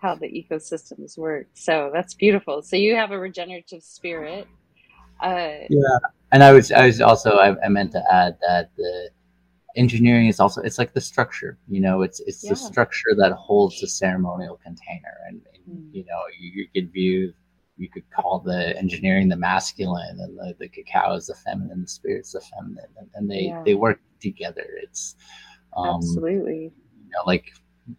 [0.00, 1.46] how the ecosystems work.
[1.54, 2.62] So that's beautiful.
[2.62, 4.46] So you have a regenerative spirit.
[5.20, 5.98] Uh, yeah,
[6.32, 9.10] and I was I was also I, I meant to add that the
[9.76, 12.50] engineering is also it's like the structure you know it's it's yeah.
[12.50, 15.94] the structure that holds the ceremonial container and, and mm.
[15.94, 17.32] you know you, you, could view
[17.76, 21.88] you could call the engineering the masculine and the, the cacao is the feminine the
[21.88, 23.62] spirit's the feminine and, and they yeah.
[23.64, 25.14] they work together it's
[25.78, 27.52] um, absolutely you know like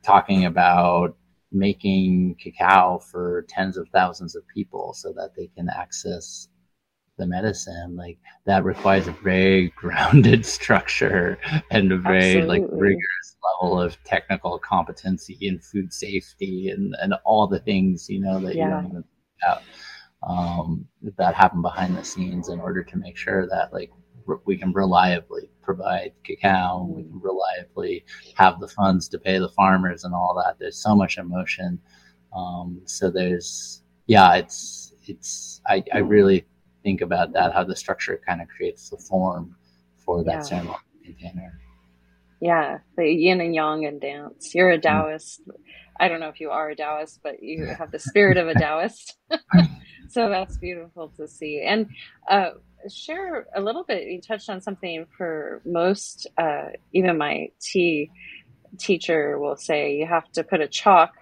[0.04, 1.16] talking about
[1.52, 6.48] making cacao for tens of thousands of people so that they can access
[7.18, 11.38] the medicine like that requires a very grounded structure
[11.70, 12.60] and a very Absolutely.
[12.60, 18.20] like rigorous level of technical competency in food safety and and all the things you
[18.20, 18.66] know that yeah.
[18.66, 19.62] you don't even think about
[20.22, 20.86] um,
[21.18, 23.92] that happen behind the scenes in order to make sure that like
[24.46, 28.04] we can reliably provide cacao we can reliably
[28.36, 31.80] have the funds to pay the farmers and all that there's so much emotion
[32.36, 36.46] um, so there's yeah it's it's I, I really
[36.84, 39.56] think about that, how the structure kind of creates the form
[39.98, 40.42] for that yeah.
[40.42, 41.60] ceremony container.
[42.42, 44.56] Yeah, the yin and yang and dance.
[44.56, 44.84] You're a mm.
[44.84, 45.42] Taoist.
[46.00, 48.54] I don't know if you are a Taoist, but you have the spirit of a
[48.60, 49.18] Taoist.
[50.10, 51.64] so that's beautiful to see.
[51.66, 51.88] And
[52.30, 52.52] uh,
[52.88, 54.08] share a little bit.
[54.08, 58.12] You touched on something for most, uh, even my tea
[58.78, 61.14] teacher will say you have to put a chalk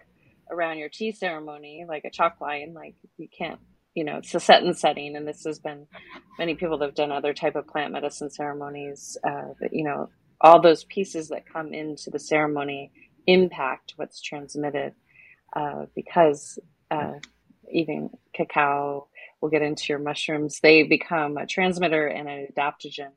[0.52, 2.74] around your tea ceremony, like a chalk line.
[2.74, 3.60] Like you can't
[3.98, 5.88] you know it's a set and setting and this has been
[6.38, 10.08] many people that have done other type of plant medicine ceremonies uh, that you know
[10.40, 12.92] all those pieces that come into the ceremony
[13.26, 14.94] impact what's transmitted
[15.56, 16.60] uh, because
[16.92, 17.14] uh,
[17.72, 19.08] even cacao
[19.42, 23.12] we'll get into your mushrooms they become a transmitter and an adaptogen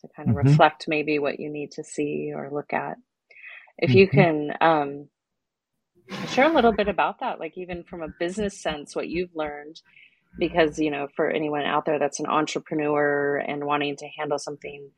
[0.00, 0.48] to kind of mm-hmm.
[0.48, 2.96] reflect maybe what you need to see or look at
[3.78, 3.98] if mm-hmm.
[3.98, 5.08] you can um,
[6.28, 9.80] share a little bit about that like even from a business sense what you've learned
[10.38, 14.90] because you know for anyone out there that's an entrepreneur and wanting to handle something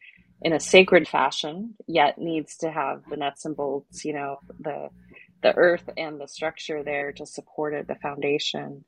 [0.42, 4.88] in a sacred fashion yet needs to have the nuts and bolts you know the
[5.42, 8.84] the earth and the structure there to support it the foundation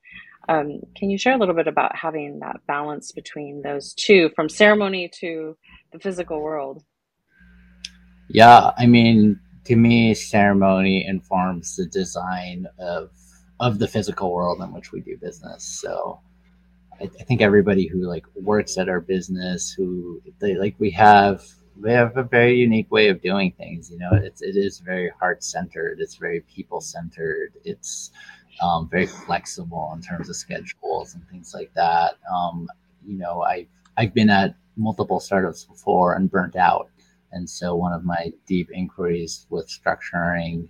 [0.48, 4.48] um, can you share a little bit about having that balance between those two from
[4.48, 5.56] ceremony to
[5.92, 6.82] the physical world
[8.28, 13.10] yeah i mean to me, ceremony informs the design of
[13.60, 15.62] of the physical world in which we do business.
[15.64, 16.18] So
[17.00, 21.44] I, I think everybody who like works at our business, who they like, we have
[21.82, 23.90] we have a very unique way of doing things.
[23.90, 25.98] You know, it's it is very heart centered.
[26.00, 27.52] It's very people centered.
[27.64, 28.10] It's
[28.62, 32.14] um, very flexible in terms of schedules and things like that.
[32.32, 32.68] Um,
[33.06, 33.66] you know, I
[33.96, 36.90] I've been at multiple startups before and burnt out
[37.32, 40.68] and so one of my deep inquiries with structuring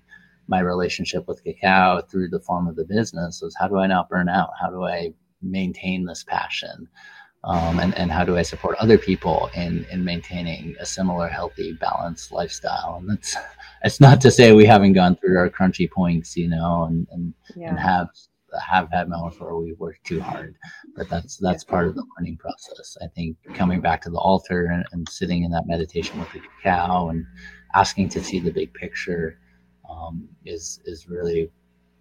[0.48, 4.08] my relationship with cacao through the form of the business was how do I not
[4.08, 4.50] burn out?
[4.60, 6.88] How do I maintain this passion?
[7.42, 11.72] Um, and, and how do I support other people in, in maintaining a similar healthy,
[11.72, 12.96] balanced lifestyle?
[12.98, 13.34] And that's
[13.84, 17.34] it's not to say we haven't gone through our crunchy points, you know, and, and,
[17.56, 17.70] yeah.
[17.70, 18.08] and have
[18.68, 20.56] have had moments where we worked too hard,
[20.96, 22.96] but that's that's part of the learning process.
[23.02, 26.40] I think coming back to the altar and, and sitting in that meditation with the
[26.40, 27.24] cacao and
[27.74, 29.38] asking to see the big picture
[29.88, 31.50] um, is is really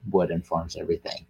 [0.10, 1.26] what informs everything.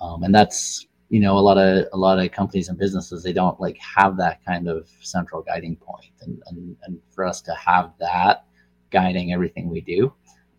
[0.00, 3.32] Um, and that's you know a lot of a lot of companies and businesses they
[3.32, 7.54] don't like have that kind of central guiding point, and and, and for us to
[7.54, 8.46] have that
[8.90, 10.12] guiding everything we do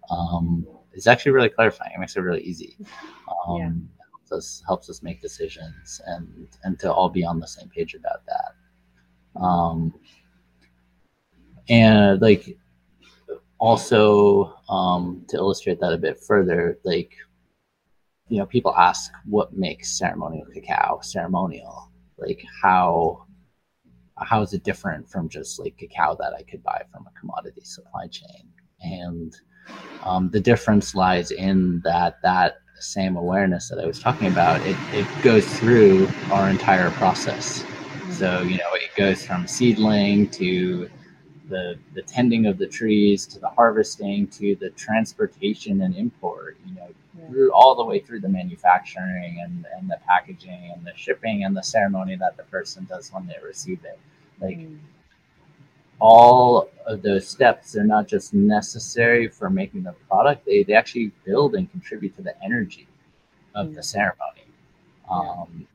[0.09, 1.91] um, is actually really clarifying.
[1.95, 2.77] It makes it really easy.
[3.47, 3.71] Um, yeah
[4.31, 8.21] us helps us make decisions and and to all be on the same page about
[8.25, 9.41] that.
[9.41, 9.93] Um,
[11.69, 12.57] and like
[13.57, 17.13] also um, to illustrate that a bit further, like
[18.27, 21.91] you know, people ask what makes ceremonial cacao ceremonial.
[22.17, 23.25] Like how
[24.17, 27.61] how is it different from just like cacao that I could buy from a commodity
[27.63, 28.49] supply chain?
[28.81, 29.35] And
[30.03, 34.77] um, the difference lies in that that same awareness that I was talking about, it,
[34.91, 37.65] it goes through our entire process.
[38.11, 40.89] So, you know, it goes from seedling to
[41.49, 46.75] the, the tending of the trees to the harvesting to the transportation and import, you
[46.75, 47.27] know, yeah.
[47.27, 51.55] through all the way through the manufacturing and, and the packaging and the shipping and
[51.55, 53.99] the ceremony that the person does when they receive it.
[54.41, 54.77] Like mm.
[55.99, 61.11] all of those steps, they're not just necessary for making the product, they, they actually
[61.25, 62.87] build and contribute to the energy
[63.53, 63.75] of mm.
[63.75, 64.45] the ceremony.
[65.09, 65.67] Um,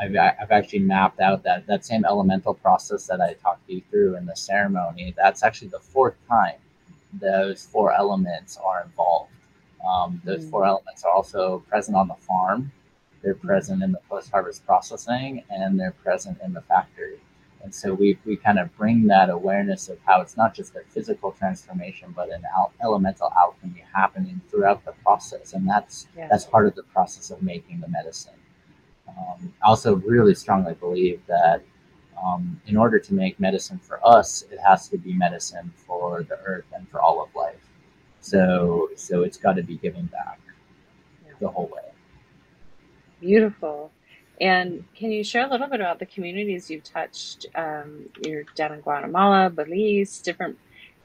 [0.00, 4.16] I've, I've actually mapped out that that same elemental process that I talked you through
[4.16, 5.14] in the ceremony.
[5.16, 6.56] That's actually the fourth time
[7.20, 9.32] those four elements are involved.
[9.86, 10.50] Um, those mm.
[10.50, 12.72] four elements are also present on the farm.
[13.22, 17.18] They're present in the post-harvest processing, and they're present in the factory.
[17.62, 20.82] And so we, we kind of bring that awareness of how it's not just a
[20.90, 25.52] physical transformation, but an al- elemental alchemy happening throughout the process.
[25.52, 26.28] And that's yeah.
[26.28, 28.34] that's part of the process of making the medicine.
[29.18, 31.62] Um, I also really strongly believe that
[32.22, 36.38] um, in order to make medicine for us, it has to be medicine for the
[36.44, 37.54] earth and for all of life.
[38.20, 40.40] So, so it's got to be giving back
[41.24, 41.32] yeah.
[41.40, 41.82] the whole way.
[43.20, 43.90] Beautiful.
[44.40, 47.46] And can you share a little bit about the communities you've touched?
[47.54, 50.58] Um, you're down in Guatemala, Belize, different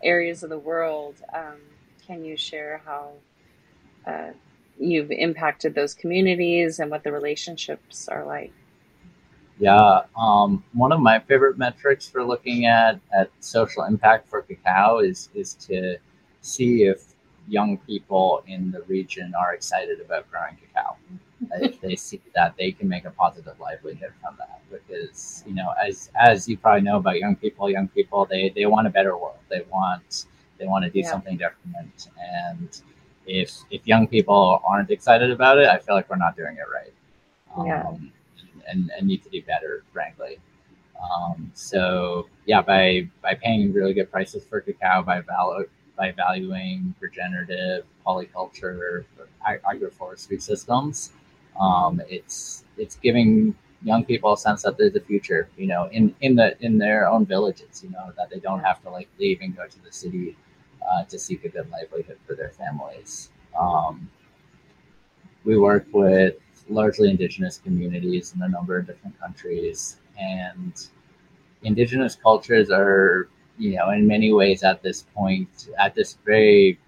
[0.04, 1.21] areas of the world.
[1.34, 1.58] Um,
[2.06, 3.12] can you share how
[4.06, 4.32] uh,
[4.82, 8.52] you've impacted those communities and what the relationships are like.
[9.60, 15.00] Yeah, um, one of my favorite metrics for looking at at social impact for cacao
[15.00, 15.98] is is to
[16.41, 17.13] see if
[17.48, 20.98] young people in the region are excited about growing cacao.
[21.62, 25.74] if they see that they can make a positive livelihood from that, because you know,
[25.84, 29.15] as as you probably know about young people, young people they they want a better
[29.15, 29.38] world.
[29.50, 30.26] They want
[30.58, 31.12] they want to do yeah.
[31.12, 32.82] something different, and
[33.25, 36.65] if if young people aren't excited about it, I feel like we're not doing it
[36.73, 36.93] right.
[37.55, 37.93] Um, yeah.
[38.67, 40.39] And, and need to do better, frankly.
[41.01, 46.95] Um, so yeah, by by paying really good prices for cacao, by value by valuing
[46.99, 49.03] regenerative polyculture
[49.45, 51.12] agroforestry systems,
[51.60, 56.13] um, it's it's giving young people a sense that there's a future, you know, in
[56.21, 59.41] in the in their own villages, you know, that they don't have to like leave
[59.41, 60.36] and go to the city
[60.89, 63.30] uh, to seek a good livelihood for their families.
[63.60, 64.10] Um,
[65.44, 66.36] we work with
[66.70, 70.88] largely indigenous communities in a number of different countries, and
[71.63, 76.80] indigenous cultures are, you know, in many ways at this point, at this very,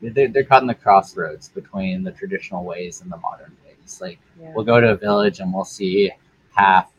[0.00, 4.00] they're, they're caught in the crossroads between the traditional ways and the modern ways.
[4.00, 4.52] Like, yeah.
[4.54, 6.10] we'll go to a village and we'll see
[6.54, 6.90] half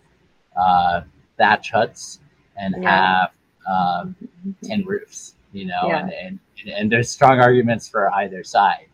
[0.56, 1.02] uh,
[1.38, 2.20] thatch huts
[2.58, 2.90] and yeah.
[2.90, 3.32] half
[3.68, 4.16] um,
[4.64, 6.08] tin roofs you know, yeah.
[6.08, 8.88] and, and, and there's strong arguments for either side.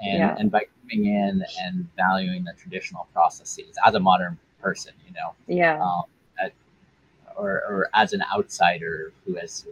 [0.00, 0.36] And, yeah.
[0.38, 5.34] and by coming in and valuing the traditional processes as a modern person, you know,
[5.46, 6.04] yeah, um,
[6.42, 6.52] at,
[7.36, 9.66] or, or as an outsider who has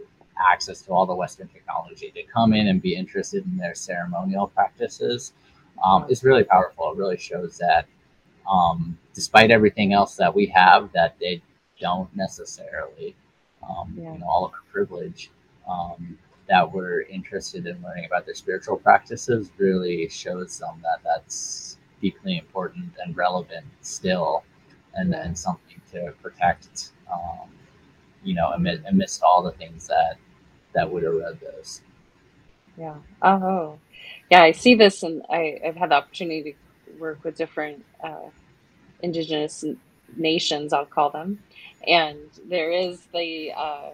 [0.51, 4.47] access to all the Western technology to come in and be interested in their ceremonial
[4.47, 5.33] practices
[5.83, 6.91] um, is really powerful.
[6.91, 7.85] It really shows that
[8.49, 11.41] um, despite everything else that we have, that they
[11.79, 13.15] don't necessarily,
[13.67, 14.13] um, yeah.
[14.13, 15.29] you know, all of our privilege,
[15.69, 16.17] um,
[16.49, 22.37] that were interested in learning about their spiritual practices really shows them that that's deeply
[22.37, 24.43] important and relevant still
[24.95, 27.49] and, and something to protect um,
[28.23, 30.17] you know amid, amidst all the things that
[30.73, 31.81] that would erode those.
[32.77, 32.95] Yeah.
[33.21, 33.79] Oh.
[34.29, 38.29] Yeah i see this and I, i've had the opportunity to work with different uh,
[39.01, 39.63] indigenous
[40.15, 41.39] nations i'll call them.
[41.87, 43.89] And there is the uh,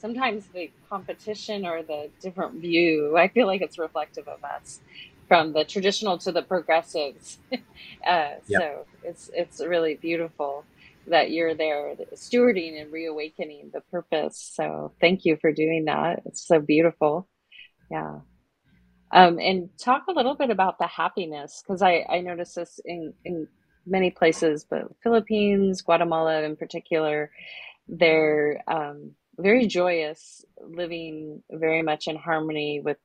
[0.00, 4.80] sometimes the competition or the different view, I feel like it's reflective of us
[5.28, 7.38] from the traditional to the progressives.
[7.52, 7.58] uh,
[8.04, 8.40] yep.
[8.48, 10.64] So it's it's really beautiful
[11.06, 14.52] that you're there stewarding and reawakening the purpose.
[14.54, 16.22] So thank you for doing that.
[16.26, 17.28] It's so beautiful.
[17.90, 18.20] Yeah.
[19.12, 23.12] Um, and talk a little bit about the happiness because I, I noticed this in,
[23.24, 23.48] in
[23.86, 27.32] many places, but Philippines, Guatemala in particular,
[27.88, 32.98] they're um, very joyous, living very much in harmony with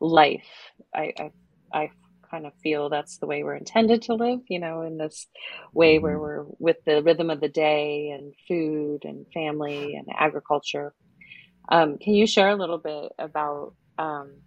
[0.00, 0.46] life.
[0.94, 1.30] I, I,
[1.72, 1.90] I
[2.30, 5.26] kind of feel that's the way we're intended to live, you know, in this
[5.72, 6.22] way where mm-hmm.
[6.22, 10.94] we're with the rhythm of the day and food and family and agriculture.
[11.68, 14.40] Um, can you share a little bit about um,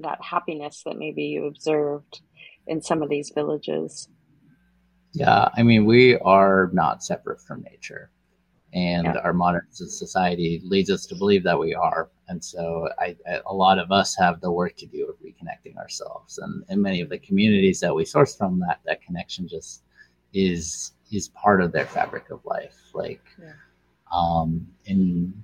[0.00, 2.20] that happiness that maybe you observed
[2.66, 4.08] in some of these villages?
[5.14, 8.10] Yeah, I mean, we are not separate from nature
[8.74, 9.18] and yeah.
[9.22, 13.54] our modern society leads us to believe that we are and so I, I, a
[13.54, 17.10] lot of us have the work to do of reconnecting ourselves and in many of
[17.10, 19.82] the communities that we source from that that connection just
[20.32, 23.52] is is part of their fabric of life like yeah.
[24.12, 25.34] um, in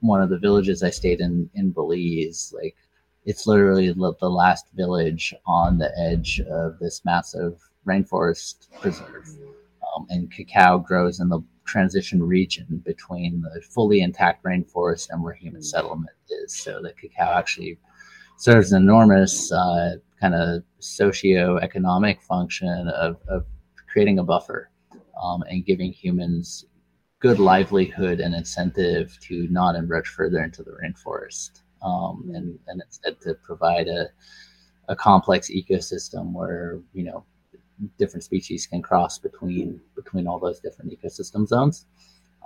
[0.00, 2.76] one of the villages i stayed in in belize like
[3.24, 9.28] it's literally the last village on the edge of this massive rainforest preserve
[9.94, 15.34] um, and cacao grows in the transition region between the fully intact rainforest and where
[15.34, 16.54] human settlement is.
[16.54, 17.78] So the cacao actually
[18.38, 23.44] serves an enormous uh, kind of socio-economic function of, of
[23.90, 24.70] creating a buffer
[25.22, 26.66] um, and giving humans
[27.20, 31.62] good livelihood and incentive to not encroach further into the rainforest.
[31.82, 34.08] Um, and, and instead to provide a,
[34.88, 37.24] a complex ecosystem where, you know,
[37.98, 41.86] different species can cross between between all those different ecosystem zones.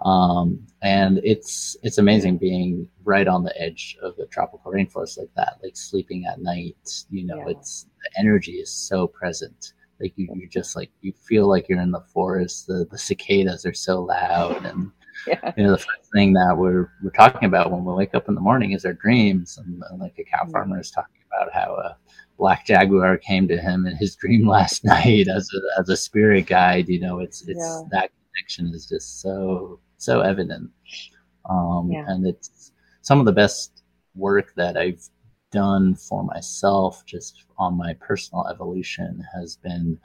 [0.04, 5.30] Um, and it's it's amazing being right on the edge of the tropical rainforest like
[5.36, 7.04] that, like sleeping at night.
[7.10, 7.56] You know, yeah.
[7.56, 9.72] it's the energy is so present.
[10.00, 12.66] Like you, you just like you feel like you're in the forest.
[12.66, 14.90] The the cicadas are so loud, and
[15.26, 15.52] yeah.
[15.56, 18.34] you know the first thing that we're we're talking about when we wake up in
[18.34, 19.56] the morning is our dreams.
[19.56, 21.94] And, and like a cow farmer is talking about how uh,
[22.38, 26.46] Black Jaguar came to him in his dream last night as a, as a spirit
[26.46, 26.88] guide.
[26.88, 27.82] You know, it's it's yeah.
[27.92, 30.70] that connection is just so so evident,
[31.48, 32.04] um, yeah.
[32.08, 32.72] and it's
[33.02, 33.82] some of the best
[34.14, 35.08] work that I've
[35.52, 39.98] done for myself, just on my personal evolution, has been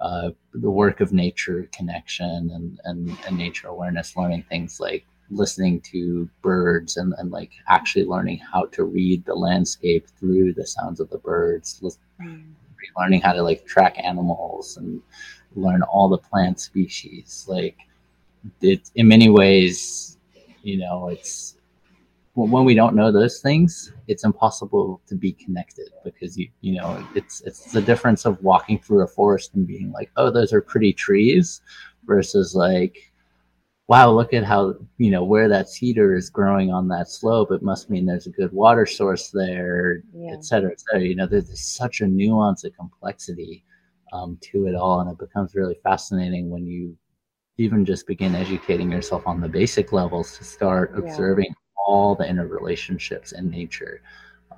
[0.00, 5.80] uh, the work of nature connection and, and, and nature awareness, learning things like listening
[5.80, 11.00] to birds and, and like actually learning how to read the landscape through the sounds
[11.00, 11.80] of the birds
[12.20, 12.44] mm.
[12.96, 15.02] learning how to like track animals and
[15.54, 17.76] learn all the plant species like
[18.62, 20.16] it in many ways
[20.62, 21.56] you know it's
[22.34, 27.04] when we don't know those things it's impossible to be connected because you you know
[27.14, 30.60] it's it's the difference of walking through a forest and being like oh those are
[30.60, 31.60] pretty trees
[32.06, 33.07] versus like
[33.88, 37.50] wow, look at how, you know, where that cedar is growing on that slope.
[37.50, 40.34] It must mean there's a good water source there, yeah.
[40.34, 41.06] et cetera, et cetera.
[41.06, 43.64] You know, there's such a nuance and complexity
[44.12, 45.00] um, to it all.
[45.00, 46.96] And it becomes really fascinating when you
[47.56, 51.00] even just begin educating yourself on the basic levels to start yeah.
[51.02, 51.54] observing
[51.86, 54.02] all the interrelationships in nature.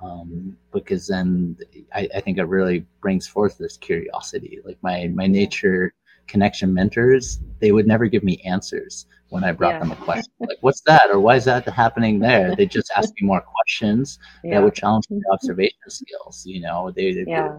[0.03, 1.55] Um, because then
[1.93, 4.59] I, I, think it really brings forth this curiosity.
[4.65, 5.93] Like my my nature
[6.27, 9.79] connection mentors, they would never give me answers when I brought yeah.
[9.79, 10.33] them a question.
[10.41, 11.09] Like, what's that?
[11.09, 12.53] Or why is that happening there?
[12.53, 14.55] They just ask me more questions yeah.
[14.55, 15.31] that would challenge my mm-hmm.
[15.31, 16.43] observation skills.
[16.45, 17.57] You know, they, would yeah.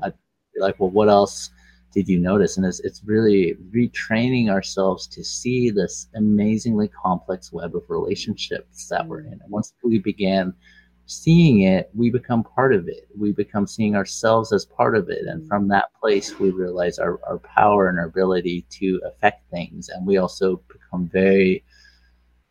[0.55, 1.51] be like, well, what else
[1.95, 2.59] did you notice?
[2.59, 9.07] And it's, it's really retraining ourselves to see this amazingly complex web of relationships that
[9.07, 9.29] we're mm.
[9.29, 9.41] in.
[9.41, 10.53] And once we began
[11.13, 13.09] seeing it, we become part of it.
[13.17, 15.27] We become seeing ourselves as part of it.
[15.27, 19.89] And from that place, we realize our, our power and our ability to affect things.
[19.89, 21.65] And we also become very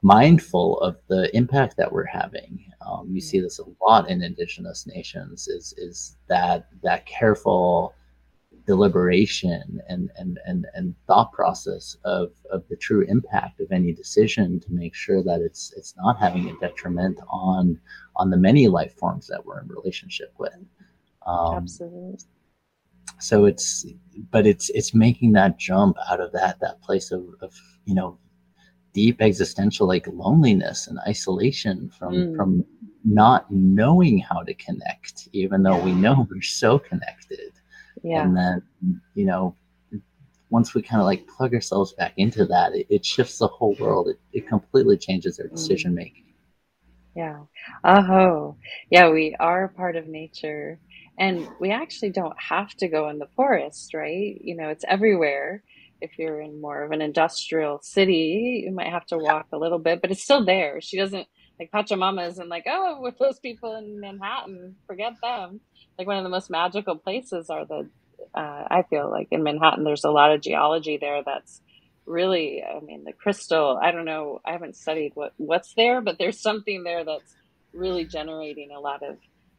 [0.02, 2.66] mindful of the impact that we're having.
[2.86, 7.94] Um, you see this a lot in indigenous nations is, is that, that careful
[8.66, 14.60] deliberation and, and, and, and thought process of, of the true impact of any decision
[14.60, 17.80] to make sure that it's it's not having a detriment on
[18.22, 20.56] on the many life forms that we're in relationship with.
[21.26, 22.18] Um, Absolutely.
[23.20, 23.86] So it's
[24.32, 27.54] but it's it's making that jump out of that that place of, of
[27.86, 28.18] you know
[28.94, 32.36] deep existential like loneliness and isolation from mm.
[32.36, 32.66] from
[33.04, 37.52] not knowing how to connect even though we know we're so connected
[38.04, 38.24] yeah.
[38.24, 39.56] And then, you know,
[40.50, 43.76] once we kind of like plug ourselves back into that, it, it shifts the whole
[43.80, 44.10] world.
[44.10, 46.21] It, it completely changes our decision making.
[47.16, 47.42] Yeah.
[47.84, 48.58] Oh,
[48.90, 50.80] yeah, we are part of nature.
[51.20, 54.38] And we actually don't have to go in the forest, right?
[54.42, 55.64] You know, it's everywhere.
[56.00, 59.78] If you're in more of an industrial city, you might have to walk a little
[59.80, 60.82] bit, but it's still there.
[60.82, 61.28] She doesn't
[61.60, 65.62] like Pachamama isn't like, oh, with those people in Manhattan, forget them
[65.98, 67.90] like one of the most magical places are the
[68.36, 71.62] uh, I feel like in Manhattan there's a lot of geology there that's
[72.06, 76.18] really I mean the crystal I don't know I haven't studied what what's there but
[76.18, 77.36] there's something there that's
[77.74, 79.18] really generating a lot of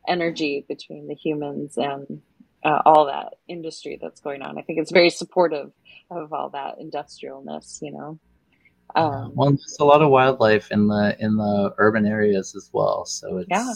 [0.09, 2.21] energy between the humans and
[2.65, 4.59] uh, all that industry that's going on.
[4.59, 5.73] I think it's very supportive
[6.11, 8.19] of all that industrialness, you know.
[8.95, 13.07] Um, well, there's a lot of wildlife in the in the urban areas as well,
[13.07, 13.73] so it's yeah.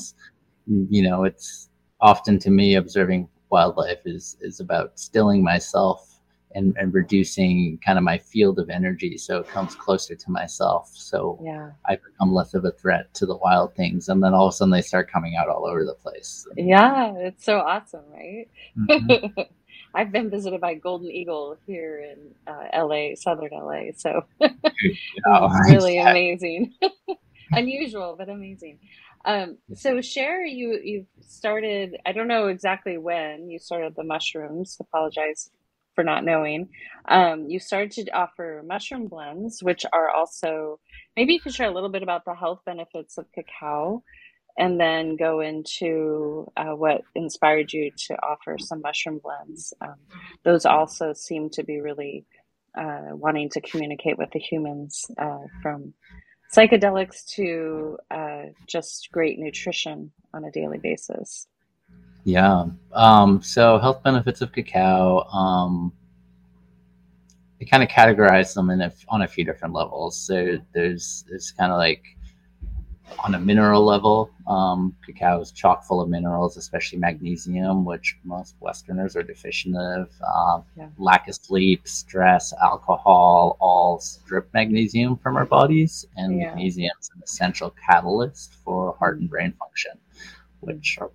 [0.66, 6.15] you know it's often to me observing wildlife is is about stilling myself
[6.56, 10.90] and, and reducing kind of my field of energy so it comes closer to myself.
[10.94, 11.70] So yeah.
[11.84, 14.56] i become less of a threat to the wild things and then all of a
[14.56, 16.48] sudden they start coming out all over the place.
[16.56, 18.48] Yeah it's so awesome right?
[18.78, 19.42] Mm-hmm.
[19.94, 25.00] i've been visited by golden eagle here in uh, la southern la so it's
[25.70, 26.74] really amazing.
[27.52, 28.78] Unusual but amazing.
[29.24, 34.76] Um, so share you you've started i don't know exactly when you started the mushrooms
[34.80, 35.50] apologize
[35.96, 36.68] for not knowing.
[37.08, 40.78] Um, you started to offer mushroom blends, which are also
[41.16, 44.04] maybe you could share a little bit about the health benefits of cacao
[44.58, 49.74] and then go into uh, what inspired you to offer some mushroom blends.
[49.80, 49.96] Um,
[50.44, 52.24] those also seem to be really
[52.76, 55.94] uh, wanting to communicate with the humans uh, from
[56.54, 61.48] psychedelics to uh, just great nutrition on a daily basis.
[62.26, 62.64] Yeah.
[62.92, 65.20] Um, so health benefits of cacao.
[65.28, 65.92] Um,
[67.60, 70.18] I kind of categorize them in a, on a few different levels.
[70.18, 72.02] So there's it's kind of like
[73.24, 78.56] on a mineral level, um, cacao is chock full of minerals, especially magnesium, which most
[78.58, 80.10] Westerners are deficient of.
[80.20, 80.88] Uh, yeah.
[80.98, 86.48] Lack of sleep, stress, alcohol, all strip magnesium from our bodies, and yeah.
[86.48, 89.92] magnesium is an essential catalyst for heart and brain function,
[90.58, 91.12] which are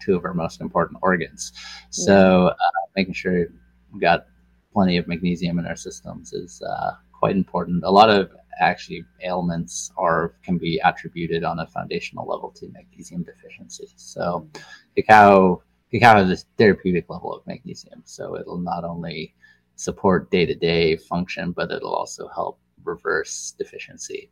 [0.00, 1.52] two of our most important organs.
[1.90, 2.54] So uh,
[2.96, 3.46] making sure
[3.92, 4.26] we've got
[4.72, 7.84] plenty of magnesium in our systems is uh, quite important.
[7.84, 13.22] A lot of actually ailments are can be attributed on a foundational level to magnesium
[13.22, 13.88] deficiency.
[13.96, 14.48] So
[14.96, 19.34] cacao cacao has a therapeutic level of magnesium, so it'll not only
[19.76, 24.30] support day to day function, but it'll also help reverse deficiency.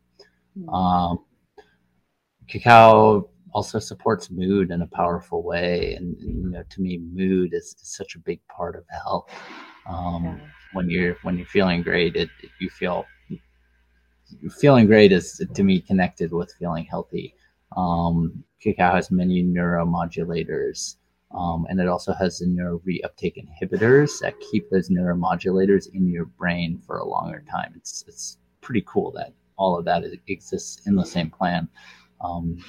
[0.58, 0.68] Mm-hmm.
[0.68, 1.24] Um,
[2.48, 5.94] cacao also supports mood in a powerful way.
[5.94, 9.30] And, you know, to me, mood is, is such a big part of health.
[9.88, 10.38] Um, yeah.
[10.74, 13.06] When you're when you're feeling great, it, it, you feel
[14.60, 17.34] feeling great is to me connected with feeling healthy.
[17.76, 20.96] Um, cacao has many neuromodulators.
[21.34, 26.24] Um, and it also has the neuro reuptake inhibitors that keep those neuromodulators in your
[26.24, 27.74] brain for a longer time.
[27.76, 31.68] It's it's pretty cool that all of that exists in the same plant.
[32.20, 32.64] Um,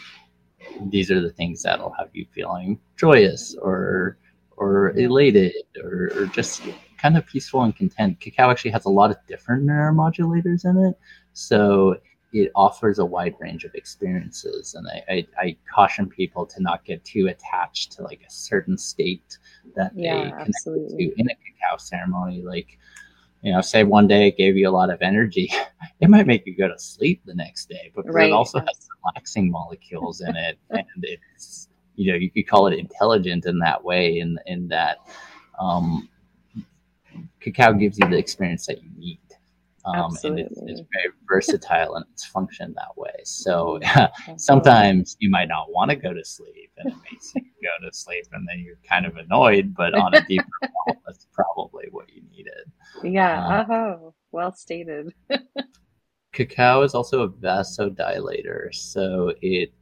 [0.90, 4.18] these are the things that'll have you feeling joyous or
[4.58, 6.62] or elated or, or just
[6.98, 8.20] kind of peaceful and content.
[8.20, 11.00] Cacao actually has a lot of different neuromodulators in it,
[11.34, 11.96] so
[12.34, 14.76] it offers a wide range of experiences.
[14.76, 18.78] And I, I, I caution people to not get too attached to like a certain
[18.78, 19.38] state
[19.76, 22.42] that yeah, they connect to in a cacao ceremony.
[22.42, 22.78] Like
[23.42, 25.52] you know, say one day it gave you a lot of energy,
[26.00, 28.28] it might make you go to sleep the next day, but right.
[28.28, 32.78] it also has relaxing molecules in it, and it's you know you could call it
[32.78, 35.00] intelligent in that way, in in that
[35.60, 36.10] um,
[37.40, 39.20] cacao gives you the experience that you need.
[39.96, 43.14] Um, and it's, it's, very versatile in its function that way.
[43.24, 43.80] So
[44.38, 47.94] sometimes you might not want to go to sleep, and it makes you go to
[47.94, 49.74] sleep, and then you're kind of annoyed.
[49.76, 50.46] But on a deeper
[50.88, 52.72] level, that's probably what you needed.
[53.04, 53.60] Yeah.
[53.60, 55.14] Um, oh, well stated.
[56.34, 59.74] cacao is also a vasodilator, so it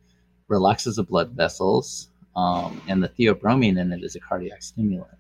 [0.48, 5.18] relaxes the blood vessels, um, and the theobromine in it is a cardiac stimulant.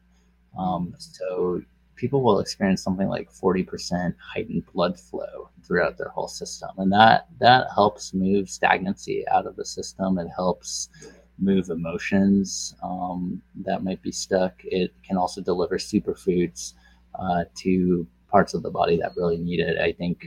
[0.57, 1.61] Um, so
[1.98, 6.70] people will experience something like 40% heightened blood flow throughout their whole system.
[6.78, 10.18] And that that helps move stagnancy out of the system.
[10.18, 10.89] It helps
[11.39, 14.54] move emotions um, that might be stuck.
[14.64, 16.74] It can also deliver superfoods
[17.16, 19.80] uh, to parts of the body that really need it.
[19.80, 20.24] I think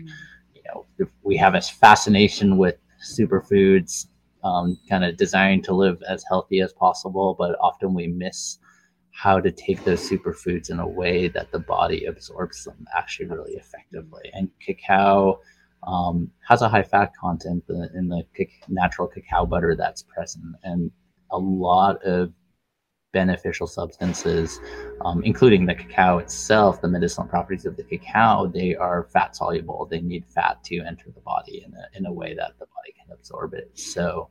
[0.55, 0.87] you know
[1.23, 4.07] we have a fascination with superfoods
[4.45, 8.59] um, kind of desiring to live as healthy as possible but often we miss
[9.23, 13.53] how to take those superfoods in a way that the body absorbs them actually really
[13.53, 14.31] effectively.
[14.33, 15.41] And cacao
[15.87, 18.25] um, has a high fat content in the
[18.69, 20.91] natural cacao butter that's present, and
[21.31, 22.33] a lot of
[23.13, 24.59] beneficial substances,
[25.05, 29.87] um, including the cacao itself, the medicinal properties of the cacao, they are fat soluble.
[29.91, 32.95] They need fat to enter the body in a, in a way that the body
[32.99, 33.71] can absorb it.
[33.75, 34.31] So,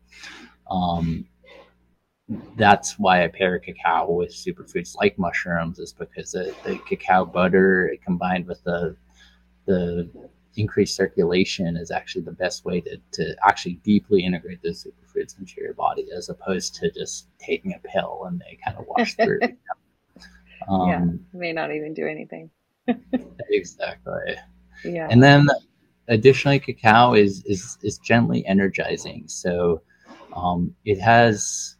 [0.71, 1.27] um,
[2.55, 7.95] that's why I pair cacao with superfoods like mushrooms is because the, the cacao butter
[8.05, 8.95] combined with the
[9.65, 10.09] the
[10.55, 15.53] increased circulation is actually the best way to, to actually deeply integrate those superfoods into
[15.61, 19.39] your body as opposed to just taking a pill and they kind of wash through.
[20.67, 22.51] Um, yeah, may not even do anything.
[23.49, 24.35] exactly.
[24.83, 25.07] Yeah.
[25.09, 25.47] And then
[26.09, 29.23] additionally, cacao is is is gently energizing.
[29.29, 29.81] So
[30.35, 31.77] um, it has.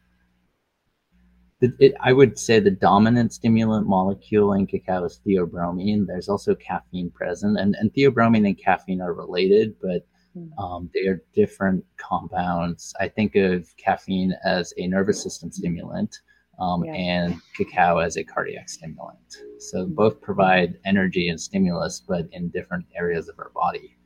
[1.62, 6.07] It, it, I would say the dominant stimulant molecule in cacao is theobromine.
[6.07, 10.57] There's also caffeine present, and, and theobromine and caffeine are related, but hmm.
[10.57, 12.93] um, they are different compounds.
[12.99, 16.16] I think of caffeine as a nervous system stimulant,
[16.60, 16.93] um, yeah.
[16.93, 19.18] and cacao as a cardiac stimulant.
[19.60, 19.93] So mm-hmm.
[19.93, 23.97] both provide energy and stimulus, but in different areas of our body.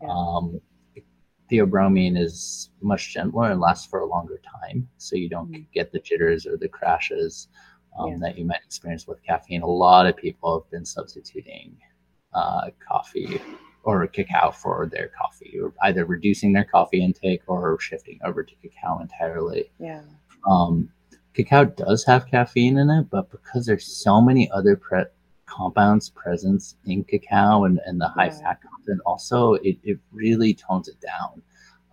[0.00, 0.08] Yeah.
[0.08, 0.60] Um,
[1.52, 5.62] theobromine is much gentler and lasts for a longer time, so you don't mm-hmm.
[5.74, 7.48] get the jitters or the crashes
[7.98, 8.16] um, yeah.
[8.20, 9.62] that you might experience with caffeine.
[9.62, 11.76] A lot of people have been substituting
[12.32, 13.40] uh, coffee
[13.84, 18.54] or cacao for their coffee, or either reducing their coffee intake or shifting over to
[18.62, 19.70] cacao entirely.
[19.78, 20.02] Yeah.
[20.48, 20.88] Um,
[21.34, 25.04] cacao does have caffeine in it, but because there's so many other pre-
[25.52, 28.38] compounds presence in cacao and, and the high yeah.
[28.38, 31.42] fat content, also it, it really tones it down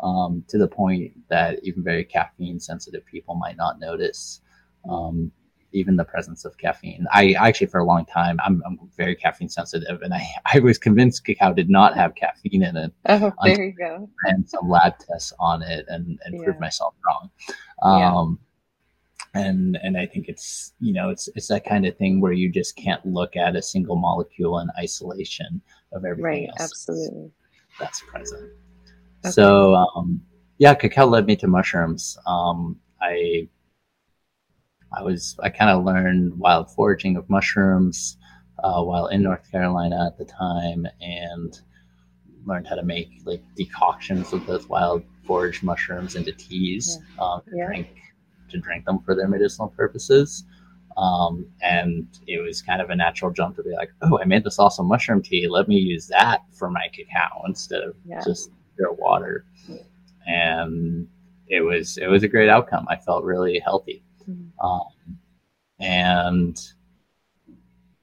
[0.01, 4.41] um, to the point that even very caffeine sensitive people might not notice.
[4.89, 5.31] Um,
[5.71, 7.05] even the presence of caffeine.
[7.11, 10.79] I actually, for a long time, I'm, I'm very caffeine sensitive, and I, I was
[10.79, 12.91] convinced cacao did not have caffeine in it.
[13.07, 14.09] Oh, there you go.
[14.23, 16.43] and some lab tests on it and, and yeah.
[16.43, 17.29] proved myself wrong.
[17.83, 18.39] Um,
[19.33, 22.51] and and I think it's you know it's it's that kind of thing where you
[22.51, 25.61] just can't look at a single molecule in isolation
[25.93, 26.71] of everything right, else.
[26.71, 27.31] Absolutely,
[27.79, 28.51] that's present.
[29.25, 29.31] Okay.
[29.31, 30.21] So um,
[30.57, 32.17] yeah, cacao led me to mushrooms.
[32.25, 33.47] Um, I
[34.97, 38.17] I was I kind of learned wild foraging of mushrooms
[38.63, 41.59] uh, while in North Carolina at the time, and
[42.45, 47.23] learned how to make like decoctions of those wild foraged mushrooms into teas yeah.
[47.23, 47.65] Um, yeah.
[47.67, 47.89] drink
[48.49, 50.43] to drink them for their medicinal purposes.
[50.97, 54.43] Um, and it was kind of a natural jump to be like, oh, I made
[54.43, 55.47] this awesome mushroom tea.
[55.47, 58.21] Let me use that for my cacao instead of yeah.
[58.23, 59.45] just pure water.
[60.27, 61.07] And
[61.47, 62.85] it was it was a great outcome.
[62.89, 64.65] I felt really healthy, mm-hmm.
[64.65, 65.17] um,
[65.79, 66.59] and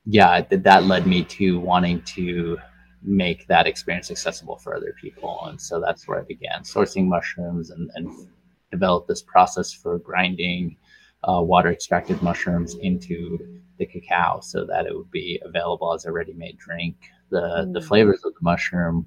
[0.04, 2.58] yeah, that that led me to wanting to
[3.02, 5.46] make that experience accessible for other people.
[5.46, 8.28] And so that's where I began sourcing mushrooms and, and
[8.70, 10.76] developed this process for grinding
[11.24, 13.38] uh, water extracted mushrooms into
[13.78, 16.96] the cacao so that it would be available as a ready-made drink.
[17.30, 17.72] The mm.
[17.72, 19.06] the flavors of the mushroom,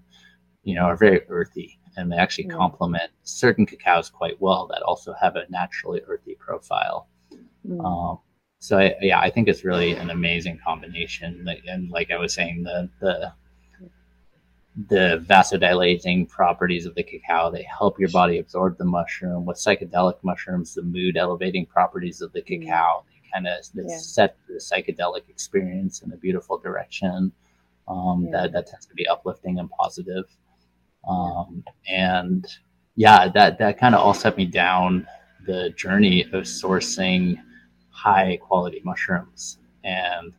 [0.64, 2.58] you know, are very earthy and they actually mm.
[2.58, 7.08] complement certain cacaos quite well that also have a naturally earthy profile.
[7.68, 7.84] Mm.
[7.84, 8.20] Um,
[8.60, 11.48] so I, yeah, I think it's really an amazing combination.
[11.68, 13.34] And like I was saying, the the
[14.88, 17.52] the vasodilating properties of the cacao.
[17.52, 19.46] They help your body absorb the mushroom.
[19.46, 22.64] With psychedelic mushrooms, the mood elevating properties of the mm.
[22.64, 23.98] cacao, they kind of yeah.
[23.98, 27.32] set the psychedelic experience in a beautiful direction.
[27.88, 28.32] Um, yeah.
[28.32, 30.26] That that tends to be uplifting and positive.
[31.08, 32.46] Um, and
[32.96, 35.08] yeah, that that kind of all set me down
[35.46, 37.38] the journey of sourcing
[37.90, 40.34] high quality mushrooms and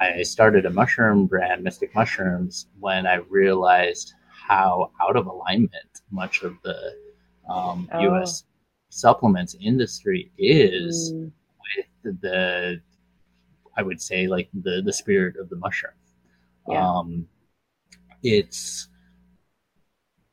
[0.00, 6.42] I started a mushroom brand, Mystic Mushrooms, when I realized how out of alignment much
[6.42, 6.94] of the
[7.48, 8.00] um, oh.
[8.00, 8.44] U.S.
[8.90, 11.30] supplements industry is mm.
[12.04, 12.80] with the,
[13.76, 15.94] I would say, like the the spirit of the mushroom.
[16.68, 16.88] Yeah.
[16.88, 17.26] Um,
[18.22, 18.88] it's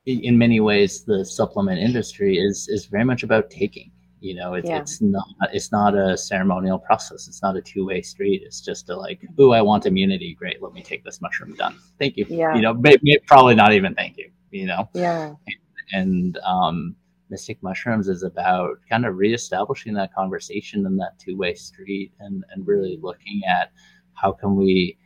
[0.06, 3.92] in many ways the supplement industry is is very much about taking
[4.26, 4.80] you know, it, yeah.
[4.80, 7.28] it's not it's not a ceremonial process.
[7.28, 8.42] It's not a two way street.
[8.44, 10.34] It's just a like, oh, I want immunity.
[10.34, 11.54] Great, let me take this mushroom.
[11.54, 11.78] Done.
[12.00, 12.26] Thank you.
[12.28, 12.56] Yeah.
[12.56, 12.82] You know,
[13.28, 14.32] probably not even thank you.
[14.50, 14.90] You know.
[14.94, 15.36] Yeah.
[15.46, 15.58] And,
[15.94, 16.96] and um,
[17.30, 22.44] Mystic Mushrooms is about kind of reestablishing that conversation and that two way street, and
[22.52, 23.72] and really looking at
[24.16, 24.98] how can we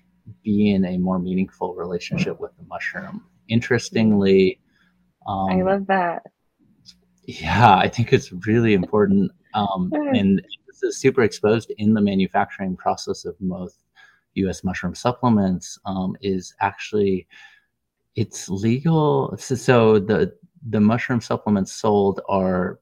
[0.43, 3.25] be in a more meaningful relationship with the mushroom.
[3.49, 4.61] Interestingly,
[5.27, 6.23] um, I love that
[7.29, 9.31] yeah, I think it's really important.
[9.53, 13.81] Um, and this is super exposed in the manufacturing process of most
[14.33, 14.63] U.S.
[14.63, 15.77] mushroom supplements.
[15.85, 17.27] Um, is actually
[18.15, 19.35] it's legal.
[19.37, 20.33] So, so the
[20.69, 22.79] the mushroom supplements sold are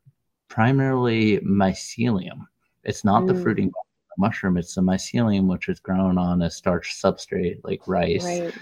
[0.48, 2.46] primarily mycelium.
[2.86, 3.28] It's not mm.
[3.28, 3.70] the fruiting
[4.18, 4.56] mushroom.
[4.56, 8.58] It's the mycelium, which is grown on a starch substrate like rice, right.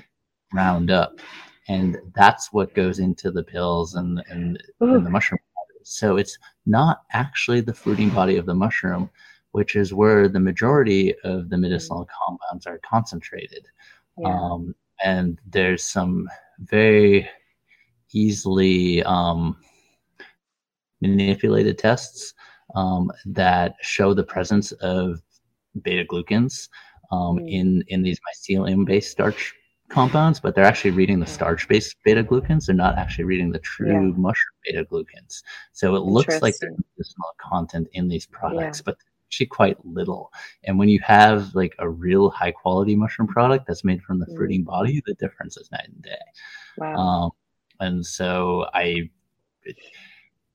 [0.51, 1.19] ground up,
[1.67, 5.39] and that's what goes into the pills and and, and the mushroom
[5.85, 9.07] so it's not actually the fruiting body of the mushroom,
[9.51, 13.67] which is where the majority of the medicinal compounds are concentrated.
[14.17, 14.29] Yeah.
[14.29, 14.73] Um,
[15.03, 16.27] and there's some
[16.59, 17.29] very
[18.13, 19.57] easily um,
[21.01, 22.33] manipulated tests
[22.75, 25.21] um, that show the presence of
[25.83, 26.69] beta glucans
[27.11, 27.51] um, mm.
[27.51, 29.53] in in these mycelium based starch
[29.89, 32.65] compounds, but they're actually reading the starch based beta glucans.
[32.65, 34.13] They're not actually reading the true yeah.
[34.17, 35.43] mushroom beta glucans.
[35.73, 38.83] So it looks like there's medicinal content in these products, yeah.
[38.85, 40.31] but actually quite little.
[40.63, 44.25] And when you have like a real high quality mushroom product that's made from the
[44.25, 44.35] mm.
[44.35, 46.15] fruiting body, the difference is night and day.
[46.77, 46.95] Wow.
[46.95, 47.31] Um,
[47.79, 49.09] and so I,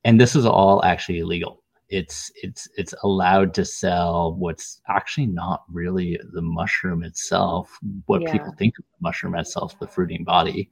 [0.05, 1.63] and this is all actually illegal.
[1.91, 7.77] It's it's it's allowed to sell what's actually not really the mushroom itself.
[8.07, 8.33] What yeah.
[8.33, 10.71] people think of the mushroom itself, the fruiting body.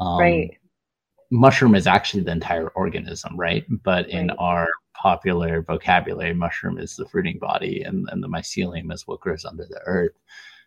[0.00, 0.50] Um, right.
[1.32, 3.64] Mushroom is actually the entire organism, right?
[3.84, 4.36] But in right.
[4.38, 9.44] our popular vocabulary, mushroom is the fruiting body, and, and the mycelium is what grows
[9.44, 10.18] under the earth.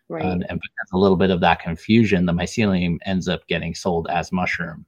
[0.08, 0.22] Right.
[0.22, 4.32] and because a little bit of that confusion, the mycelium ends up getting sold as
[4.32, 4.84] mushroom.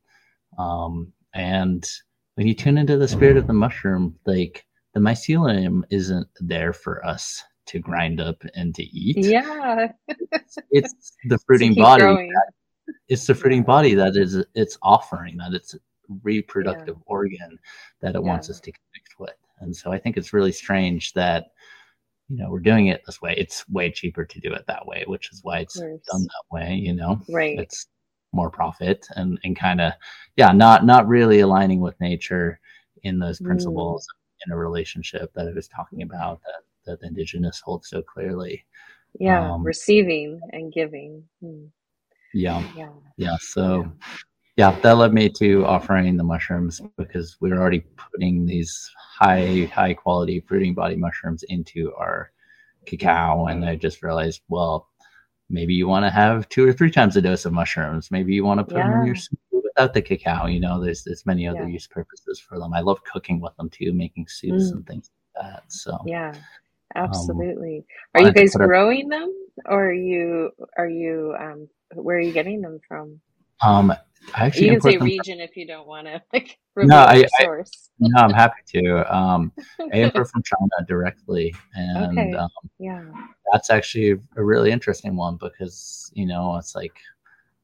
[0.59, 1.89] Um, and
[2.35, 7.05] when you tune into the spirit of the mushroom, like the mycelium isn't there for
[7.05, 9.19] us to grind up and to eat.
[9.19, 9.89] Yeah.
[10.09, 12.03] it's, it's the fruiting body.
[12.03, 12.53] That,
[13.07, 13.67] it's the fruiting yeah.
[13.67, 15.75] body that is its offering, that it's
[16.23, 17.03] reproductive yeah.
[17.05, 17.59] organ
[18.01, 18.27] that it yeah.
[18.27, 19.37] wants us to connect with.
[19.61, 21.49] And so I think it's really strange that
[22.31, 23.35] you know we're doing it this way.
[23.37, 26.73] It's way cheaper to do it that way, which is why it's done that way.
[26.73, 27.59] You know, right?
[27.59, 27.87] It's
[28.33, 29.93] more profit and and kind of
[30.37, 32.61] yeah, not not really aligning with nature
[33.03, 33.45] in those mm.
[33.45, 34.26] principles mm.
[34.47, 38.65] In a relationship that I was talking about that that the indigenous holds so clearly.
[39.19, 41.25] Yeah, um, receiving and giving.
[41.43, 41.69] Mm.
[42.33, 43.37] Yeah, yeah, yeah.
[43.41, 43.83] So.
[43.83, 44.07] Yeah
[44.57, 49.93] yeah, that led me to offering the mushrooms because we're already putting these high, high
[49.93, 52.33] quality fruiting body mushrooms into our
[52.87, 53.47] cacao.
[53.47, 54.89] And I just realized, well,
[55.51, 58.11] maybe you want to have two or three times a dose of mushrooms.
[58.11, 58.89] Maybe you want to put yeah.
[58.89, 59.39] them in your soup
[59.77, 60.47] without the cacao.
[60.47, 61.69] You know, there's there's many other yeah.
[61.69, 62.73] use purposes for them.
[62.73, 64.73] I love cooking with them too, making soups mm.
[64.73, 65.65] and things like that.
[65.69, 66.35] So yeah,
[66.95, 67.85] absolutely.
[68.15, 69.33] Um, are you guys growing them,
[69.67, 73.21] or are you are you um, where are you getting them from?
[73.63, 73.93] Um,
[74.35, 77.91] I actually you can say region if you don't want to like no, I, source.
[78.03, 79.15] I, no, I'm happy to.
[79.15, 79.53] Um,
[79.93, 82.35] I import from China directly, and okay.
[82.35, 83.03] um, yeah,
[83.53, 86.93] that's actually a really interesting one because you know it's like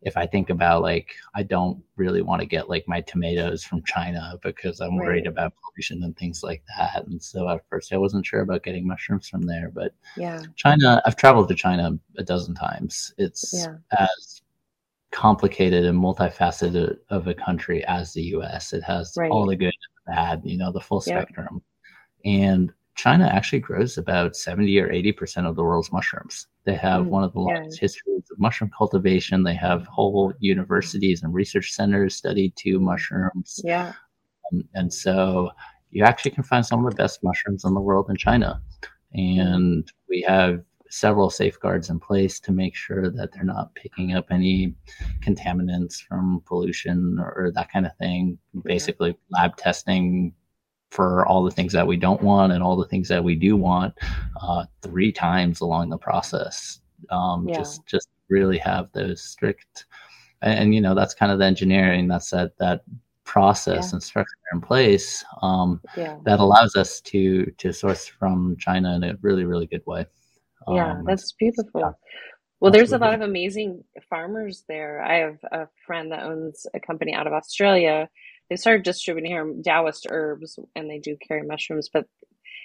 [0.03, 3.83] if I think about like I don't really want to get like my tomatoes from
[3.85, 5.07] China because I'm right.
[5.07, 7.07] worried about pollution and things like that.
[7.07, 11.01] And so at first I wasn't sure about getting mushrooms from there, but yeah, China.
[11.07, 13.15] I've traveled to China a dozen times.
[13.17, 13.77] It's yeah.
[13.99, 14.43] as
[15.13, 18.73] complicated and multifaceted of a country as the US.
[18.73, 19.31] It has right.
[19.31, 21.29] all the good and the bad, you know, the full yep.
[21.29, 21.63] spectrum.
[22.25, 26.47] And China actually grows about 70 or 80% of the world's mushrooms.
[26.65, 27.55] They have mm, one of the yeah.
[27.55, 29.43] longest histories of mushroom cultivation.
[29.43, 33.61] They have whole universities and research centers studied to mushrooms.
[33.65, 33.93] Yeah.
[34.53, 35.51] Um, and so
[35.91, 38.61] you actually can find some of the best mushrooms in the world in China.
[39.15, 40.63] And we have
[40.93, 44.75] several safeguards in place to make sure that they're not picking up any
[45.21, 48.39] contaminants from pollution or, that kind of thing.
[48.65, 50.35] Basically, lab testing
[50.93, 53.57] for all the things that we don't want and all the things that we do
[53.57, 53.95] want
[54.43, 56.81] uh, three times along the process.
[57.09, 57.57] Um, yeah.
[57.57, 59.87] Just just really have those strict,
[60.43, 62.09] and, and, you know that's kind of the engineering.
[62.09, 62.85] That's that that
[63.25, 63.93] process yeah.
[63.95, 66.19] and structure in place um, yeah.
[66.25, 70.07] that allows us to to source from China in a really really good way.
[70.69, 71.81] Yeah, um, that's beautiful.
[71.81, 71.93] Yeah,
[72.61, 75.03] well, there's a lot of amazing farmers there.
[75.03, 78.09] I have a friend that owns a company out of Australia.
[78.53, 82.05] They started distributing here Taoist herbs, and they do carry mushrooms, but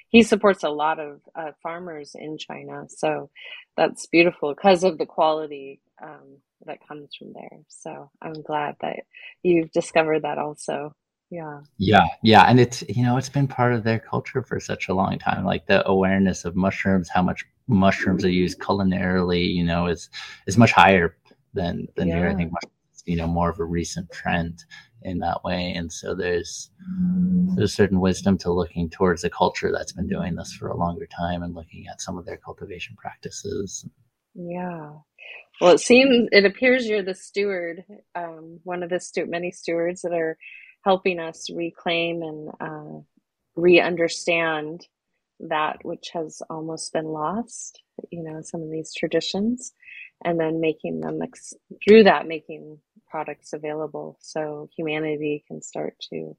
[0.10, 2.88] he supports a lot of uh, farmers in China.
[2.90, 3.30] So
[3.78, 7.60] that's beautiful because of the quality um, that comes from there.
[7.70, 8.98] So I'm glad that
[9.44, 10.94] you've discovered that also.
[11.30, 11.62] Yeah.
[11.78, 12.06] Yeah.
[12.22, 12.44] Yeah.
[12.44, 15.46] And it's, you know, it's been part of their culture for such a long time.
[15.46, 20.10] Like the awareness of mushrooms, how much mushrooms are used culinarily, you know, is
[20.48, 21.16] is much higher
[21.54, 22.16] than than yeah.
[22.18, 22.28] here.
[22.28, 22.77] I think mushrooms,
[23.08, 24.66] you know, more of a recent trend
[25.02, 25.74] in that way.
[25.76, 26.70] And so there's
[27.56, 31.08] there's certain wisdom to looking towards a culture that's been doing this for a longer
[31.08, 33.88] time and looking at some of their cultivation practices.
[34.36, 34.92] Yeah.
[35.62, 37.84] Well, it seems it appears you're the steward,
[38.14, 40.38] um, one of the stu- many stewards that are
[40.84, 43.00] helping us reclaim and uh,
[43.56, 44.86] re-understand
[45.40, 47.82] that which has almost been lost
[48.12, 49.74] you know some of these traditions
[50.24, 51.54] and then making them ex-
[51.84, 56.36] through that making products available so humanity can start to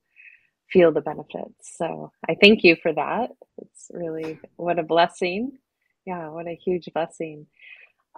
[0.71, 3.31] feel the benefits so i thank you for that
[3.63, 5.53] it's really what a blessing
[6.05, 7.47] yeah what a huge blessing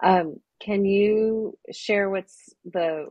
[0.03, 3.09] um, can you share what's the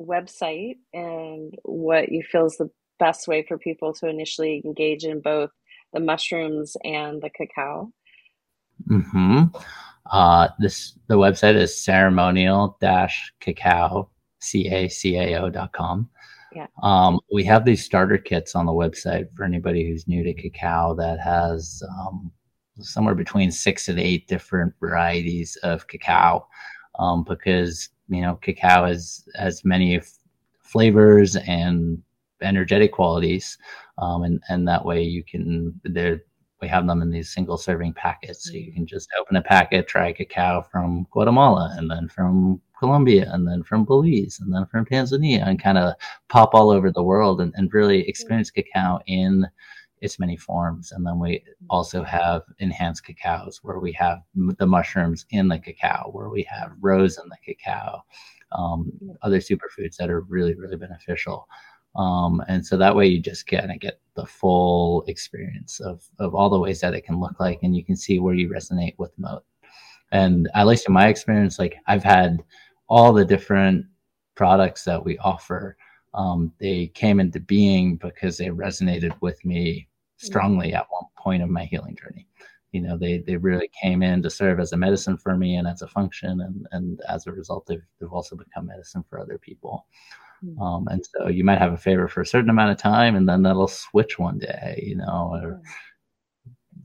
[0.00, 5.20] website and what you feel is the best way for people to initially engage in
[5.20, 5.50] both
[5.92, 7.92] the mushrooms and the cacao?
[8.88, 9.44] Hmm.
[10.10, 14.08] Uh, this the website is ceremonial dash cacao
[14.40, 16.08] c a c a o dot com.
[16.54, 16.68] Yeah.
[16.82, 20.94] Um, we have these starter kits on the website for anybody who's new to cacao
[20.94, 22.32] that has um,
[22.80, 26.46] somewhere between six and eight different varieties of cacao
[26.98, 30.18] um, because you know cacao has has many f-
[30.60, 32.02] flavors and
[32.42, 33.58] energetic qualities
[33.98, 36.22] um, and and that way you can there
[36.60, 38.44] we have them in these single serving packets.
[38.44, 38.74] So you mm-hmm.
[38.74, 43.62] can just open a packet try cacao from guatemala and then from colombia and then
[43.62, 45.94] from belize and then from tanzania and kind of
[46.28, 48.08] pop all over the world and, and really mm-hmm.
[48.08, 49.46] experience cacao in
[50.00, 50.92] its many forms.
[50.92, 51.66] And then we mm-hmm.
[51.70, 56.72] also have enhanced cacaos where we have the mushrooms in the cacao, where we have
[56.80, 58.02] rose in the cacao,
[58.52, 58.92] um,
[59.22, 61.48] other superfoods that are really, really beneficial.
[61.96, 66.34] Um, and so that way you just kind of get the full experience of, of
[66.34, 68.94] all the ways that it can look like, and you can see where you resonate
[68.98, 69.44] with moat.
[70.12, 72.42] And at least in my experience, like I've had
[72.88, 73.86] all the different
[74.34, 75.76] products that we offer
[76.16, 79.86] um, they came into being because they resonated with me
[80.16, 82.26] strongly at one point of my healing journey.
[82.72, 85.68] You know, they they really came in to serve as a medicine for me and
[85.68, 89.38] as a function, and and as a result, they've they've also become medicine for other
[89.38, 89.86] people.
[90.46, 90.62] Mm-hmm.
[90.62, 93.28] Um, and so you might have a favorite for a certain amount of time, and
[93.28, 94.82] then that'll switch one day.
[94.86, 95.60] You know, or,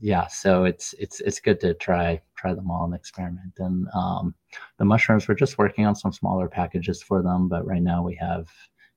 [0.00, 0.26] yeah.
[0.26, 3.52] So it's it's it's good to try try them all and experiment.
[3.58, 4.34] And um,
[4.78, 8.14] the mushrooms, we're just working on some smaller packages for them, but right now we
[8.16, 8.48] have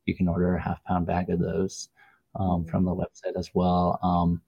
[0.06, 1.90] you can order a half pound bag of those
[2.36, 2.70] um, mm-hmm.
[2.70, 4.00] from the website as well.
[4.02, 4.42] Um,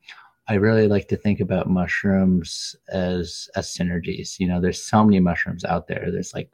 [0.49, 4.39] I really like to think about mushrooms as as synergies.
[4.39, 6.09] You know, there's so many mushrooms out there.
[6.11, 6.49] There's like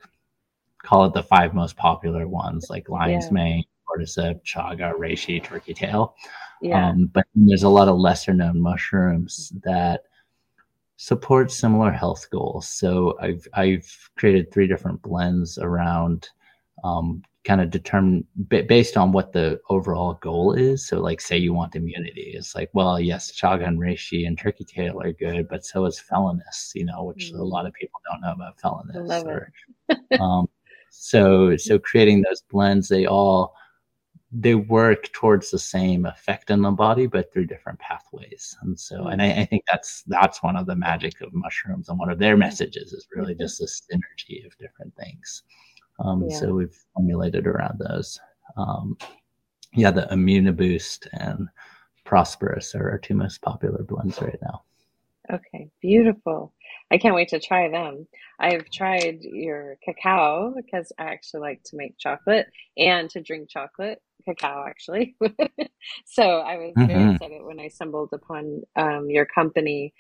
[0.84, 3.32] call it the five most popular ones, like lion's yeah.
[3.32, 6.16] mane, cordyceps, chaga, reishi, turkey tail.
[6.62, 6.90] Yeah.
[6.90, 10.04] Um, but there's a lot of lesser known mushrooms that
[10.98, 12.68] support similar health goals.
[12.68, 16.30] So I've I've created three different blends around
[16.84, 20.88] um, kind of determine based on what the overall goal is.
[20.88, 24.64] So, like, say you want immunity, it's like, well, yes, chaga and reishi and turkey
[24.64, 27.40] tail are good, but so is Phellinus, you know, which mm.
[27.40, 29.26] a lot of people don't know about Phellinus.
[29.26, 29.52] Or,
[30.20, 30.48] um,
[30.96, 33.56] so, so creating those blends, they all
[34.36, 38.58] they work towards the same effect in the body, but through different pathways.
[38.62, 42.00] And so, and I, I think that's that's one of the magic of mushrooms, and
[42.00, 45.44] one of their messages is really just the synergy of different things.
[46.00, 46.40] Um, yeah.
[46.40, 48.20] So we've formulated around those.
[48.58, 48.98] Um,
[49.74, 51.48] yeah, the Immuniboost and
[52.06, 54.64] Prosperous are our two most popular blends right now.
[55.32, 56.54] Okay, beautiful.
[56.92, 58.08] I can't wait to try them.
[58.40, 62.48] I've tried your cacao because I actually like to make chocolate
[62.78, 65.16] and to drink chocolate cacao actually.
[66.06, 66.88] so I was mm-hmm.
[66.88, 69.94] very excited when I stumbled upon um, your company.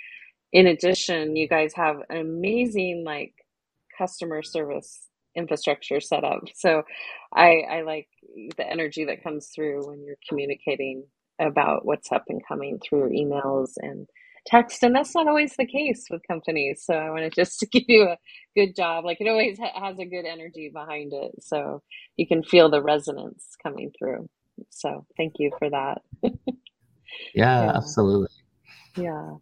[0.51, 3.33] In addition, you guys have an amazing like
[3.97, 6.41] customer service infrastructure set up.
[6.55, 6.83] So
[7.33, 8.07] I, I like
[8.57, 11.05] the energy that comes through when you're communicating
[11.39, 14.07] about what's up and coming through emails and
[14.45, 14.83] text.
[14.83, 16.83] And that's not always the case with companies.
[16.85, 18.17] So I just to give you a
[18.55, 19.05] good job.
[19.05, 21.31] Like it always ha- has a good energy behind it.
[21.41, 21.81] So
[22.17, 24.29] you can feel the resonance coming through.
[24.69, 26.01] So thank you for that.
[26.23, 26.31] yeah,
[27.35, 28.27] yeah, absolutely.
[28.95, 29.35] Yeah.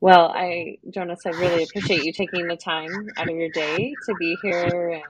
[0.00, 4.14] Well, I, Jonas, I really appreciate you taking the time out of your day to
[4.14, 5.04] be here and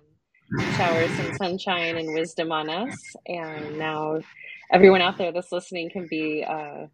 [0.68, 3.14] shower some sunshine and wisdom on us.
[3.26, 4.20] And now
[4.72, 6.86] everyone out there that's listening can be uh,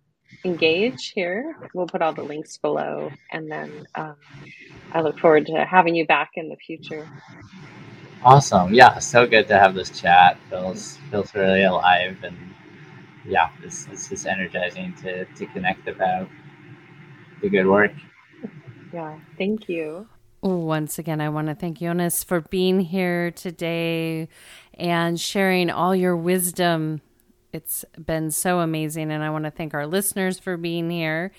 [0.44, 1.56] engaged here.
[1.74, 3.16] We'll put all the links below.
[3.30, 4.16] And then um,
[4.92, 7.12] I look forward to having you back in the future.
[8.24, 8.74] Awesome.
[8.74, 10.38] Yeah, so good to have this chat.
[10.50, 12.36] Feels feels really alive and
[13.26, 16.28] yeah, this, this is energizing to, to connect about
[17.42, 17.92] the good work.
[18.92, 20.08] Yeah, thank you.
[20.42, 24.28] Once again, I want to thank Jonas for being here today
[24.74, 27.00] and sharing all your wisdom.
[27.56, 31.32] It's been so amazing, and I want to thank our listeners for being here.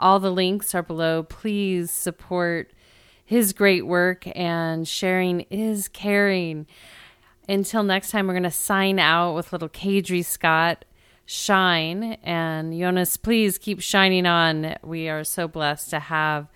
[0.00, 1.22] All the links are below.
[1.22, 2.72] Please support
[3.24, 6.66] his great work, and sharing is caring.
[7.48, 10.84] Until next time, we're going to sign out with little Kadri Scott
[11.24, 12.18] shine.
[12.24, 14.74] And Jonas, please keep shining on.
[14.82, 16.48] We are so blessed to have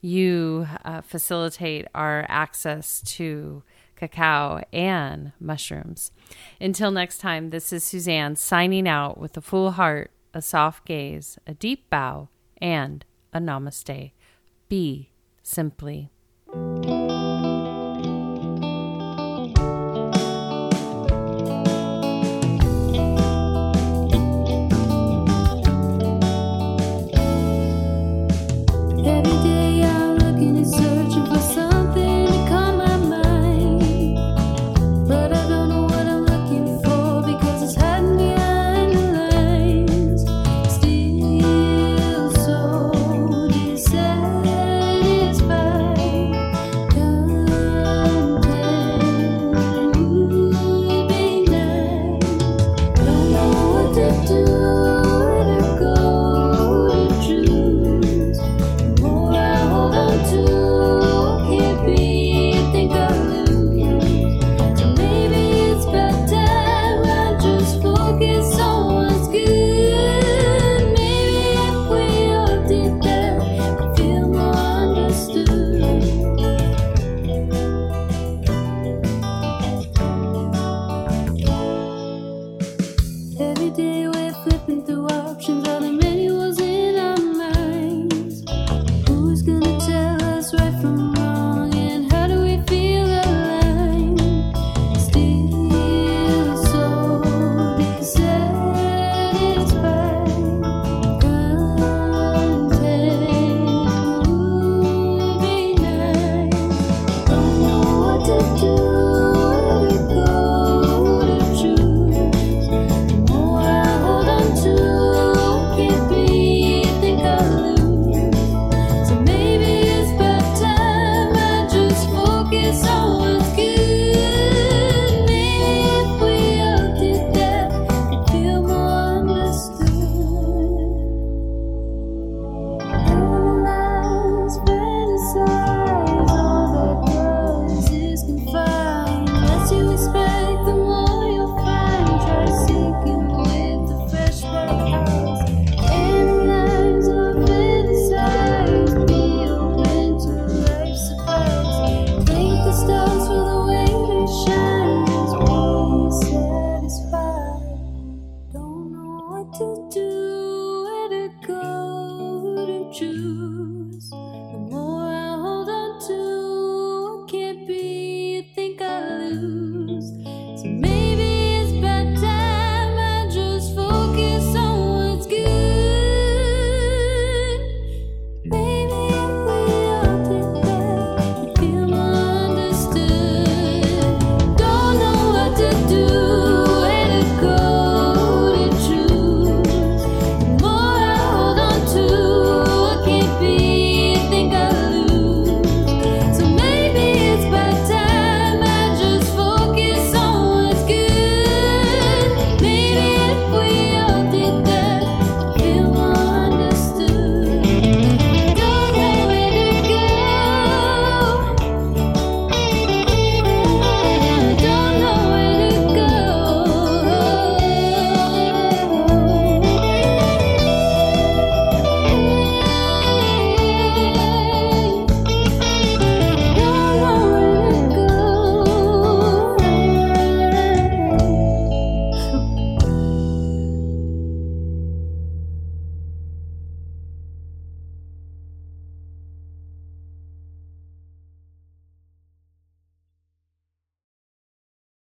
[0.00, 3.64] you uh, facilitate our access to
[4.00, 6.10] cacao and mushrooms.
[6.60, 11.38] Until next time, this is Suzanne signing out with a full heart, a soft gaze,
[11.46, 12.30] a deep bow,
[12.60, 14.12] and a namaste.
[14.68, 15.10] Be
[15.42, 16.10] simply.